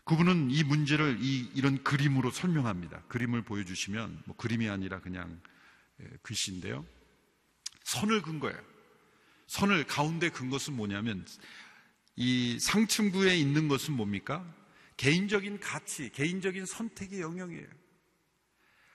그분은 0.04 0.50
이 0.50 0.62
문제를 0.62 1.18
이, 1.20 1.50
이런 1.54 1.82
그림으로 1.82 2.30
설명합니다. 2.30 3.02
그림을 3.08 3.42
보여주시면 3.42 4.24
뭐 4.26 4.36
그림이 4.36 4.68
아니라 4.68 5.00
그냥 5.00 5.40
예, 6.00 6.06
글씨인데요. 6.20 6.84
선을 7.82 8.20
근 8.20 8.38
거예요. 8.38 8.60
선을 9.46 9.84
가운데 9.84 10.28
근 10.28 10.50
것은 10.50 10.76
뭐냐면 10.76 11.26
이 12.14 12.58
상층부에 12.60 13.38
있는 13.38 13.68
것은 13.68 13.94
뭡니까? 13.94 14.44
개인적인 14.98 15.60
가치, 15.60 16.10
개인적인 16.10 16.66
선택의 16.66 17.22
영역이에요. 17.22 17.85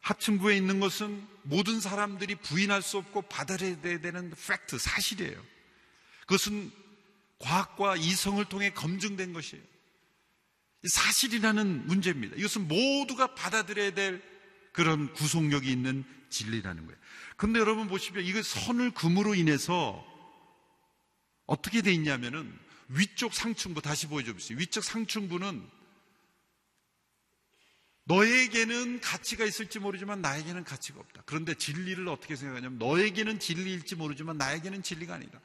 하층부에 0.01 0.57
있는 0.57 0.79
것은 0.79 1.25
모든 1.43 1.79
사람들이 1.79 2.35
부인할 2.35 2.81
수 2.81 2.97
없고 2.97 3.23
받아들여야 3.23 4.01
되는 4.01 4.31
팩트, 4.31 4.77
사실이에요. 4.77 5.41
그것은 6.21 6.71
과학과 7.39 7.95
이성을 7.95 8.43
통해 8.45 8.71
검증된 8.71 9.33
것이에요. 9.33 9.63
사실이라는 10.83 11.87
문제입니다. 11.87 12.35
이것은 12.35 12.67
모두가 12.67 13.35
받아들여야 13.35 13.93
될 13.93 14.23
그런 14.71 15.11
구속력이 15.13 15.71
있는 15.71 16.03
진리라는 16.29 16.85
거예요. 16.85 16.99
근데 17.37 17.59
여러분 17.59 17.87
보시면 17.87 18.23
이거 18.23 18.41
선을 18.41 18.91
금으로 18.91 19.35
인해서 19.35 20.03
어떻게 21.45 21.81
돼 21.81 21.91
있냐면은 21.91 22.57
위쪽 22.87 23.33
상층부 23.33 23.81
다시 23.81 24.07
보여줘 24.07 24.33
보세요. 24.33 24.57
위쪽 24.57 24.83
상층부는 24.83 25.67
너에게는 28.11 28.99
가치가 28.99 29.45
있을지 29.45 29.79
모르지만 29.79 30.21
나에게는 30.21 30.65
가치가 30.65 30.99
없다. 30.99 31.23
그런데 31.25 31.53
진리를 31.53 32.05
어떻게 32.09 32.35
생각하냐면 32.35 32.77
너에게는 32.77 33.39
진리일지 33.39 33.95
모르지만 33.95 34.37
나에게는 34.37 34.83
진리가 34.83 35.13
아니다. 35.13 35.39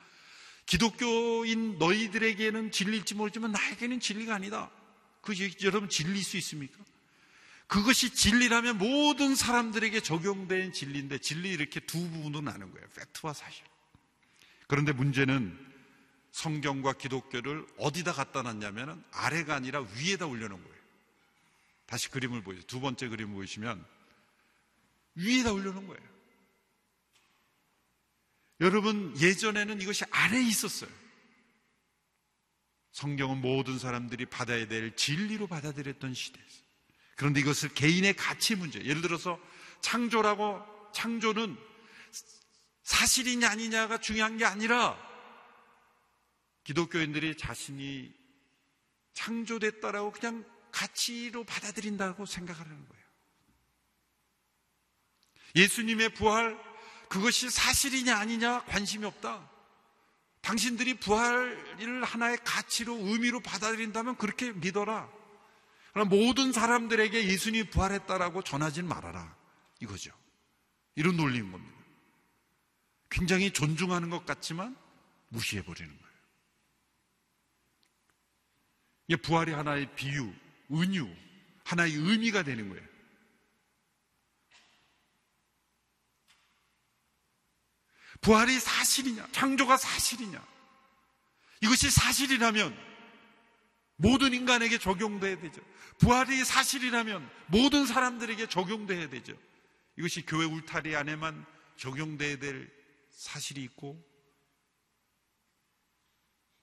기독교인 0.66 1.78
너희들에게는 1.78 2.72
진리일지 2.72 3.14
모르지만 3.14 3.52
나에게는 3.52 4.00
진리가 4.00 4.34
아니다. 4.34 4.68
그 5.20 5.32
여러분 5.62 5.88
진리일 5.88 6.24
수 6.24 6.36
있습니까? 6.38 6.76
그것이 7.68 8.10
진리라면 8.10 8.78
모든 8.78 9.36
사람들에게 9.36 10.00
적용된 10.00 10.72
진리인데 10.72 11.18
진리 11.18 11.50
이렇게 11.50 11.78
두 11.78 11.98
부분으로 11.98 12.40
나는 12.40 12.72
거예요. 12.72 12.86
팩트와 12.96 13.32
사실. 13.32 13.64
그런데 14.66 14.92
문제는 14.92 15.56
성경과 16.32 16.94
기독교를 16.94 17.64
어디다 17.78 18.12
갖다 18.12 18.42
놨냐면 18.42 19.04
아래가 19.12 19.54
아니라 19.54 19.86
위에다 19.96 20.26
올려놓은 20.26 20.62
거예요. 20.62 20.75
다시 21.86 22.10
그림을 22.10 22.42
보여요. 22.42 22.62
두 22.62 22.80
번째 22.80 23.08
그림 23.08 23.30
을 23.30 23.34
보시면 23.34 23.84
위에다 25.14 25.52
올려놓은 25.52 25.86
거예요. 25.86 26.16
여러분 28.60 29.14
예전에는 29.20 29.80
이것이 29.80 30.04
아래에 30.10 30.42
있었어요. 30.42 30.90
성경은 32.92 33.40
모든 33.40 33.78
사람들이 33.78 34.26
받아야 34.26 34.66
될 34.66 34.96
진리로 34.96 35.46
받아들였던 35.46 36.14
시대였어요. 36.14 36.66
그런데 37.16 37.40
이것을 37.40 37.70
개인의 37.70 38.14
가치 38.14 38.54
문제, 38.56 38.82
예를 38.82 39.02
들어서 39.02 39.38
창조라고 39.80 40.62
창조는 40.92 41.56
사실이냐 42.82 43.50
아니냐가 43.50 43.98
중요한 43.98 44.38
게 44.38 44.44
아니라 44.44 44.96
기독교인들이 46.64 47.36
자신이 47.36 48.14
창조됐다라고 49.12 50.12
그냥 50.12 50.44
가치로 50.76 51.44
받아들인다고 51.44 52.26
생각하는 52.26 52.70
거예요. 52.70 53.04
예수님의 55.54 56.10
부활, 56.10 56.58
그것이 57.08 57.48
사실이냐 57.48 58.14
아니냐 58.14 58.64
관심이 58.66 59.06
없다. 59.06 59.50
당신들이 60.42 61.00
부활을 61.00 62.04
하나의 62.04 62.38
가치로 62.44 62.94
의미로 62.94 63.40
받아들인다면 63.40 64.16
그렇게 64.18 64.52
믿어라. 64.52 65.10
그럼 65.94 66.10
모든 66.10 66.52
사람들에게 66.52 67.26
예수님이 67.26 67.70
부활했다라고 67.70 68.42
전하지는 68.42 68.86
말아라. 68.86 69.34
이거죠. 69.80 70.12
이런 70.94 71.16
논리인 71.16 71.50
겁니다. 71.50 71.74
굉장히 73.08 73.50
존중하는 73.50 74.10
것 74.10 74.26
같지만 74.26 74.76
무시해버리는 75.30 75.88
거예요. 75.88 76.16
이게 79.08 79.16
부활이 79.22 79.52
하나의 79.52 79.94
비유, 79.94 80.32
은유, 80.70 81.08
하나의 81.64 81.92
의미가 81.92 82.42
되는 82.42 82.68
거예요. 82.68 82.86
부활이 88.20 88.58
사실이냐, 88.58 89.28
창조가 89.32 89.76
사실이냐. 89.76 90.44
이것이 91.62 91.90
사실이라면 91.90 92.76
모든 93.96 94.34
인간에게 94.34 94.78
적용돼야 94.78 95.40
되죠. 95.40 95.62
부활이 95.98 96.44
사실이라면 96.44 97.30
모든 97.46 97.86
사람들에게 97.86 98.48
적용돼야 98.48 99.08
되죠. 99.08 99.34
이것이 99.96 100.26
교회 100.26 100.44
울타리 100.44 100.94
안에만 100.94 101.46
적용돼야 101.76 102.38
될 102.38 102.70
사실이 103.10 103.62
있고 103.64 104.04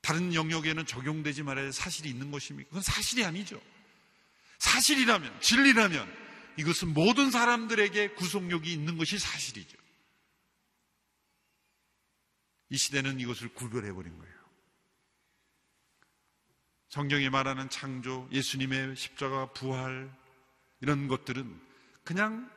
다른 0.01 0.33
영역에는 0.33 0.85
적용되지 0.85 1.43
말아야 1.43 1.65
할 1.65 1.73
사실이 1.73 2.09
있는 2.09 2.29
것입니까? 2.29 2.69
그건 2.69 2.83
사실이 2.83 3.23
아니죠. 3.23 3.59
사실이라면, 4.59 5.41
진리라면 5.41 6.23
이것은 6.57 6.93
모든 6.93 7.31
사람들에게 7.31 8.09
구속력이 8.15 8.71
있는 8.71 8.97
것이 8.97 9.17
사실이죠. 9.17 9.77
이 12.69 12.77
시대는 12.77 13.19
이것을 13.19 13.49
구별해버린 13.49 14.17
거예요. 14.17 14.33
성경이 16.89 17.29
말하는 17.29 17.69
창조, 17.69 18.27
예수님의 18.31 18.95
십자가, 18.95 19.51
부활, 19.53 20.15
이런 20.79 21.07
것들은 21.07 21.59
그냥 22.03 22.51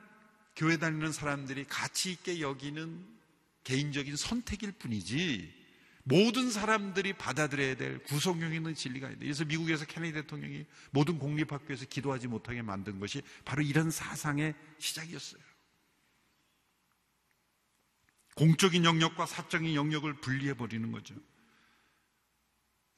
교회 0.57 0.77
다니는 0.77 1.13
사람들이 1.13 1.65
가치 1.65 2.11
있게 2.13 2.41
여기는 2.41 3.17
개인적인 3.65 4.17
선택일 4.17 4.73
뿐이지 4.73 5.66
모든 6.09 6.53
사람들이 6.53 7.15
받아들여야 7.15 7.75
될 7.75 7.99
구속력 8.05 8.55
있는 8.55 8.77
진리가 8.77 9.09
있다. 9.09 9.19
그래서 9.19 9.45
미국에서 9.45 9.85
케네디 9.87 10.13
대통령이 10.13 10.65
모든 10.93 11.19
공립학교에서 11.19 11.87
기도하지 11.87 12.29
못하게 12.29 12.63
만든 12.63 13.01
것이 13.01 13.23
바로 13.45 13.63
이런 13.63 13.91
사상의 13.91 14.55
시작이었어요. 14.79 15.43
공적인 18.37 18.85
영역과 18.85 19.27
사적인 19.27 19.75
영역을 19.75 20.21
분리해 20.21 20.55
버리는 20.55 20.93
거죠. 20.93 21.17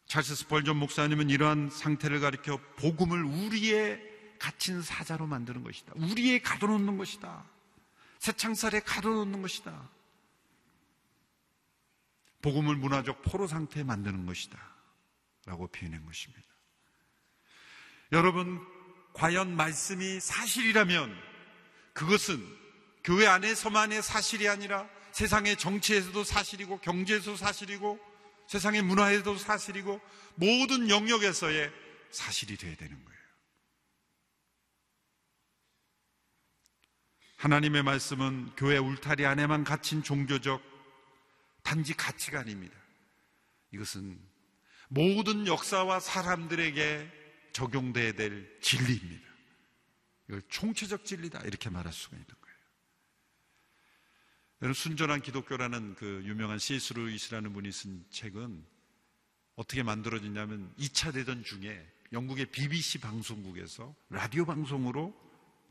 찰스 0.05 0.35
스펄전 0.35 0.77
목사님은 0.77 1.31
이러한 1.31 1.71
상태를 1.71 2.21
가리켜 2.21 2.61
복음을 2.77 3.25
우리의 3.25 4.03
갇힌 4.39 4.83
사자로 4.83 5.27
만드는 5.27 5.65
것이다. 5.65 5.95
우리의 5.97 6.43
가둬놓는 6.43 6.99
것이다. 6.99 7.47
새 8.19 8.33
창살에 8.33 8.81
가둬놓는 8.81 9.41
것이다. 9.41 9.89
복음을 12.43 12.77
문화적 12.77 13.23
포로 13.23 13.47
상태에 13.47 13.83
만드는 13.83 14.27
것이다. 14.27 14.59
라고 15.47 15.67
표현한 15.69 16.05
것입니다. 16.05 16.47
여러분, 18.13 18.61
과연 19.15 19.57
말씀이 19.57 20.21
사실이라면 20.21 21.15
그것은 21.95 22.39
교회 23.03 23.27
안에서만의 23.27 24.03
사실이 24.03 24.49
아니라 24.49 24.89
세상의 25.13 25.57
정치에서도 25.57 26.23
사실이고 26.23 26.79
경제에서도 26.81 27.37
사실이고 27.37 27.99
세상의 28.47 28.83
문화에도 28.83 29.37
사실이고 29.37 30.01
모든 30.37 30.89
영역에서의 30.89 31.73
사실이 32.11 32.57
되어야 32.57 32.77
되는 32.77 33.05
거예요. 33.05 33.19
하나님의 37.37 37.83
말씀은 37.83 38.53
교회 38.57 38.79
울타리 38.79 39.27
안에만 39.27 39.65
갇힌 39.65 40.03
종교적 40.03 40.63
단지 41.69 41.93
가치가 41.93 42.41
아닙니다. 42.41 42.75
이것은 43.73 44.19
모든 44.89 45.47
역사와 45.47 46.01
사람들에게 46.01 47.51
적용돼야 47.53 48.13
될 48.13 48.59
진리입니다. 48.63 49.29
이걸 50.29 50.43
총체적 50.49 51.05
진리다 51.05 51.41
이렇게 51.41 51.69
말할 51.69 51.93
수가 51.93 52.17
있는 52.17 52.27
거예요. 52.27 52.57
여러분 54.63 54.73
순전한 54.73 55.21
기독교라는 55.21 55.95
그 55.97 56.23
유명한 56.25 56.59
C.S. 56.59 56.95
루이스라는 56.95 57.53
분이 57.53 57.71
쓴 57.71 58.03
책은 58.09 58.65
어떻게 59.57 59.83
만들어졌냐면 59.83 60.73
2차 60.79 61.13
대전 61.13 61.45
중에 61.45 61.87
영국의 62.15 62.47
BBC 62.47 63.01
방송국에서 63.01 63.95
라디오 64.09 64.47
방송으로 64.47 65.15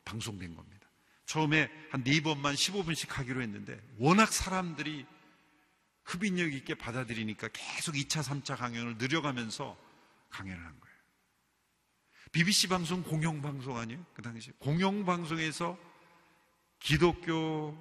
방송된 0.05 0.55
겁니다. 0.55 0.88
처음에 1.26 1.71
한 1.89 2.03
네 2.03 2.21
번만 2.21 2.53
15분씩 2.53 3.09
하기로 3.09 3.41
했는데 3.41 3.82
워낙 3.97 4.32
사람들이 4.32 5.07
흡인력 6.08 6.53
있게 6.53 6.74
받아들이니까 6.74 7.49
계속 7.51 7.95
2차, 7.95 8.24
3차 8.24 8.58
강연을 8.58 8.97
늘려가면서 8.97 9.78
강연을 10.30 10.58
한 10.58 10.80
거예요. 10.80 10.97
BBC 12.32 12.70
방송 12.70 13.03
공영방송 13.03 13.78
아니에요? 13.78 14.03
그 14.14 14.22
당시 14.22 14.51
공영방송에서 14.60 15.78
기독교 16.80 17.78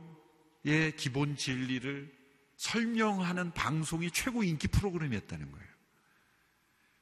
의 0.65 0.97
기본 0.97 1.37
진리를 1.37 2.13
설명하는 2.57 3.53
방송이 3.53 4.11
최고 4.11 4.43
인기 4.43 4.67
프로그램이었다는 4.67 5.53
거예요. 5.53 5.69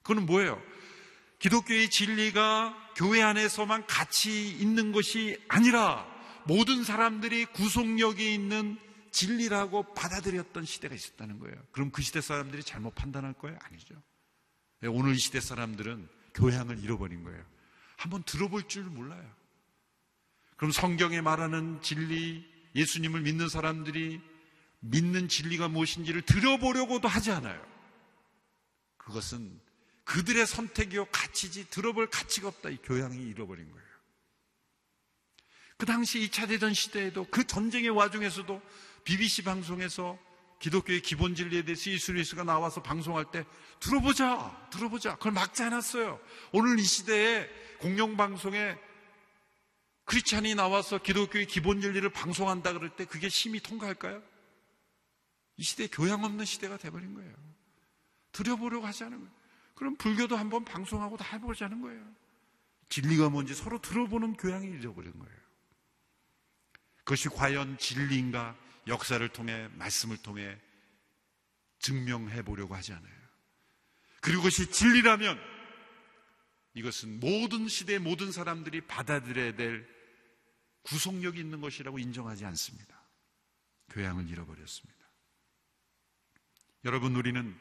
그거는 0.03 0.27
뭐예요? 0.27 0.63
기독교의 1.39 1.89
진리가 1.89 2.93
교회 2.97 3.23
안에서만 3.23 3.87
같이 3.87 4.51
있는 4.51 4.93
것이 4.93 5.43
아니라 5.49 6.07
모든 6.45 6.85
사람들이 6.85 7.47
구속력이 7.47 8.35
있는 8.35 8.79
진리라고 9.15 9.95
받아들였던 9.95 10.65
시대가 10.65 10.95
있었다는 10.95 11.39
거예요. 11.39 11.57
그럼 11.71 11.93
그 11.93 12.03
시대 12.03 12.21
사람들이 12.21 12.65
잘못 12.65 12.97
판단할 12.97 13.33
거예요? 13.35 13.57
아니죠. 13.63 13.95
오늘 14.89 15.15
이 15.15 15.19
시대 15.19 15.41
사람들은 15.41 16.09
교양을 16.35 16.83
잃어버린 16.83 17.23
거예요. 17.23 17.43
한번 17.97 18.25
들어볼 18.25 18.67
줄 18.67 18.83
몰라요. 18.83 19.25
그럼 20.57 20.73
성경에 20.73 21.21
말하는 21.21 21.81
진리, 21.81 22.45
예수님을 22.75 23.21
믿는 23.21 23.49
사람들이 23.49 24.21
믿는 24.81 25.29
진리가 25.29 25.69
무엇인지를 25.69 26.23
들어보려고도 26.23 27.07
하지 27.07 27.31
않아요. 27.31 27.65
그것은 28.97 29.61
그들의 30.03 30.45
선택이요 30.45 31.07
가치지 31.07 31.71
들어볼 31.71 32.11
가치가 32.11 32.49
없다. 32.49 32.71
이 32.71 32.79
교양이 32.83 33.23
잃어버린 33.23 33.71
거예요. 33.71 33.85
그 35.77 35.87
당시 35.87 36.19
2차 36.21 36.49
대전 36.49 36.75
시대에도 36.75 37.27
그 37.31 37.47
전쟁의 37.47 37.91
와중에서도 37.91 38.61
BBC 39.05 39.45
방송에서 39.45 40.19
기독교의 40.59 41.03
기본 41.03 41.35
진리에 41.35 41.63
대해서 41.63 41.91
이수리스가 41.91 42.43
나와서 42.43 42.83
방송할 42.83 43.31
때 43.31 43.45
들어보자, 43.81 44.69
들어보자. 44.71 45.17
그걸 45.17 45.33
막지 45.33 45.63
않았어요. 45.63 46.19
오늘 46.53 46.79
이 46.79 46.83
시대에 46.83 47.49
공영방송에 47.81 48.79
크리스찬이 50.07 50.55
나와서 50.55 50.99
기독교의 50.99 51.47
기본 51.47 51.81
진리를 51.81 52.09
방송한다 52.11 52.73
그럴 52.73 52.91
때 52.91 53.05
그게 53.05 53.29
심히 53.29 53.61
통과할까요? 53.61 54.23
이 55.57 55.63
시대 55.63 55.87
교양 55.87 56.25
없는 56.25 56.45
시대가 56.45 56.77
돼버린 56.77 57.15
거예요. 57.15 57.33
들여보려고 58.33 58.87
하지 58.87 59.05
않은 59.05 59.19
거예요. 59.19 59.33
그럼 59.75 59.97
불교도 59.97 60.37
한번 60.37 60.65
방송하고 60.65 61.17
다 61.17 61.25
해보자는 61.37 61.81
거예요. 61.83 62.03
진리가 62.89 63.29
뭔지 63.29 63.55
서로 63.55 63.81
들어보는 63.81 64.35
교양이 64.35 64.67
잃어버린 64.67 65.13
거예요. 65.19 65.37
그것이 66.99 67.29
과연 67.29 67.79
진리인가 67.79 68.57
역사를 68.87 69.27
통해 69.29 69.69
말씀을 69.75 70.17
통해 70.19 70.59
증명해 71.81 72.43
보려고 72.43 72.75
하지 72.75 72.93
않아요. 72.93 73.15
그리고 74.21 74.43
그것이 74.43 74.71
진리라면 74.71 75.39
이것은 76.75 77.21
모든 77.21 77.69
시대의 77.69 77.99
모든 77.99 78.33
사람들이 78.33 78.83
받아들여야 78.83 79.55
될 79.55 79.87
구속력이 80.83 81.39
있는 81.39 81.61
것이라고 81.61 81.99
인정하지 81.99 82.45
않습니다. 82.45 83.01
교양을 83.91 84.29
잃어버렸습니다. 84.29 85.05
여러분, 86.85 87.15
우리는 87.17 87.57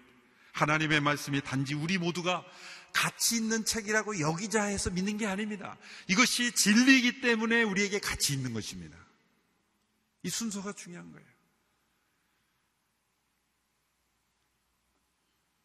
하나님의 0.53 0.99
말씀이 1.01 1.41
단지 1.41 1.73
우리 1.73 1.97
모두가 1.97 2.45
가치 2.93 3.35
있는 3.35 3.65
책이라고 3.65 4.19
여기자 4.19 4.63
해서 4.63 4.89
믿는 4.89 5.17
게 5.17 5.25
아닙니다. 5.25 5.77
이것이 6.07 6.53
진리이기 6.53 7.21
때문에 7.21 7.63
우리에게 7.63 7.99
가치 7.99 8.33
있는 8.33 8.53
것입니다. 8.53 9.02
이 10.23 10.29
순서가 10.29 10.73
중요한 10.73 11.11
거예요. 11.11 11.27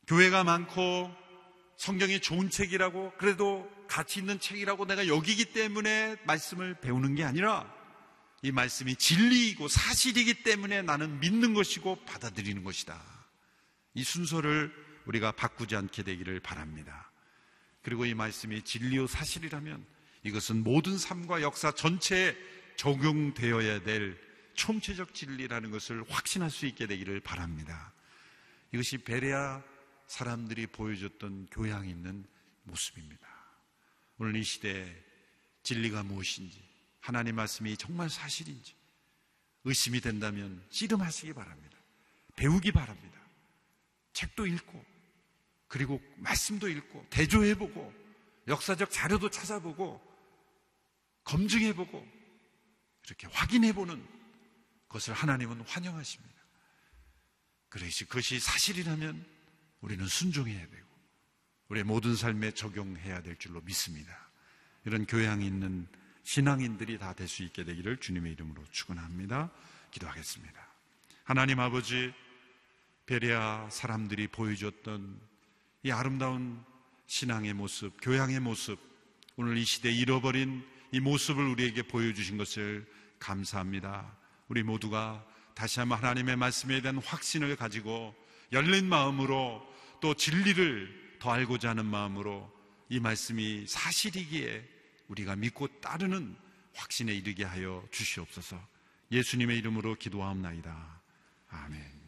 교회가 0.09 0.43
많고 0.43 1.15
성경이 1.77 2.21
좋은 2.21 2.51
책이라고 2.51 3.13
그래도 3.19 3.71
가치 3.89 4.21
있는 4.21 4.41
책이라고 4.41 4.87
내가 4.87 5.07
여기기 5.07 5.53
때문에 5.53 6.17
말씀을 6.25 6.81
배우는 6.81 7.15
게 7.15 7.25
아니라 7.25 7.73
이 8.43 8.53
말씀이 8.53 8.97
진리이고 8.97 9.69
사실이기 9.69 10.43
때문에 10.43 10.83
나는 10.83 11.21
믿는 11.21 11.55
것이고 11.55 12.05
받아들이는 12.05 12.65
것이다. 12.65 13.01
이 13.95 14.03
순서를 14.03 14.73
우리가 15.07 15.33
바꾸지 15.33 15.77
않게 15.77 16.03
되기를 16.03 16.41
바랍니다. 16.41 17.11
그리고 17.83 18.05
이 18.05 18.15
말씀이 18.15 18.63
진리요 18.63 19.07
사실이라면 19.07 19.85
이것은 20.25 20.63
모든 20.63 20.99
삶과 20.99 21.43
역사 21.43 21.73
전체에 21.73 22.37
적용되어야 22.77 23.83
될 23.83 24.28
총체적 24.59 25.15
진리라는 25.15 25.71
것을 25.71 26.05
확신할 26.11 26.51
수 26.51 26.67
있게 26.67 26.87
되기를 26.87 27.21
바랍니다. 27.21 27.93
이것이 28.73 28.99
베레아 28.99 29.63
사람들이 30.09 30.67
보여줬던 30.67 31.47
교양 31.53 31.89
있는 31.89 32.27
모습입니다. 32.65 33.27
오늘 34.19 34.35
이 34.37 34.43
시대에 34.43 34.93
진리가 35.63 36.03
무엇인지, 36.03 36.61
하나님 36.99 37.37
말씀이 37.37 37.77
정말 37.77 38.11
사실인지 38.11 38.75
의심이 39.63 40.01
된다면 40.01 40.61
씨름하시기 40.71 41.33
바랍니다. 41.35 41.79
배우기 42.35 42.73
바랍니다. 42.73 43.17
책도 44.13 44.47
읽고, 44.47 44.85
그리고 45.69 46.03
말씀도 46.17 46.69
읽고, 46.69 47.07
대조해보고, 47.11 47.93
역사적 48.49 48.91
자료도 48.91 49.31
찾아보고, 49.31 50.01
검증해보고, 51.25 52.07
이렇게 53.07 53.27
확인해보는 53.29 54.05
그 54.05 54.18
것을 54.89 55.14
하나님은 55.14 55.62
환영하십니다. 55.62 56.34
그것이 57.68 58.05
그것이 58.07 58.41
사실이라면 58.41 59.24
우리는 59.80 60.07
순종해야 60.07 60.66
되고 60.66 60.89
우리의 61.68 61.84
모든 61.84 62.16
삶에 62.16 62.53
적용해야 62.53 63.22
될 63.22 63.36
줄로 63.36 63.61
믿습니다. 63.61 64.28
이런 64.84 65.05
교양이 65.07 65.47
있는 65.47 65.86
신앙인들이 66.22 66.99
다 66.99 67.12
될 67.14 67.28
수 67.28 67.43
있게 67.43 67.64
되기를 67.64 67.99
주님의 67.99 68.32
이름으로 68.32 68.64
축원합니다. 68.70 69.51
기도하겠습니다. 69.91 70.66
하나님 71.24 71.61
아버지 71.61 72.12
베레아 73.07 73.68
사람들이 73.70 74.28
보여줬던 74.28 75.20
이 75.82 75.91
아름다운 75.91 76.62
신앙의 77.07 77.55
모습, 77.55 77.97
교양의 78.03 78.41
모습, 78.41 78.78
오늘 79.36 79.57
이 79.57 79.64
시대 79.64 79.91
잃어버린 79.91 80.66
이 80.93 81.01
모습을 81.01 81.43
우리에게 81.45 81.82
보여주신 81.82 82.36
것을 82.39 82.86
감사합니다. 83.18 84.14
우리 84.49 84.63
모두가 84.63 85.25
다시 85.55 85.81
한번 85.81 85.99
하나님의 85.99 86.37
말씀에 86.37 86.81
대한 86.81 86.99
확신을 86.99 87.57
가지고 87.57 88.15
열린 88.53 88.89
마음으로 88.89 89.63
또 90.01 90.15
진리를 90.15 91.19
더 91.19 91.33
알고자 91.33 91.71
하는 91.71 91.85
마음으로 91.85 92.51
이 92.89 93.01
말씀이 93.01 93.67
사실이기에 93.67 94.65
우리가 95.09 95.37
믿고 95.37 95.69
따르는 95.81 96.37
확신에 96.75 97.13
이르게 97.13 97.45
하여 97.45 97.85
주시옵소서 97.91 98.59
예수님의 99.11 99.59
이름으로 99.59 99.97
기도하옵나이다. 99.97 101.01
아멘. 101.51 101.99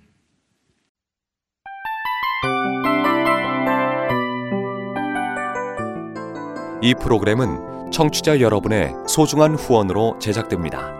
이 6.83 6.95
프로그램은 6.95 7.91
청취자 7.91 8.41
여러분의 8.41 8.95
소중한 9.09 9.55
후원으로 9.55 10.19
제작됩니다. 10.19 11.00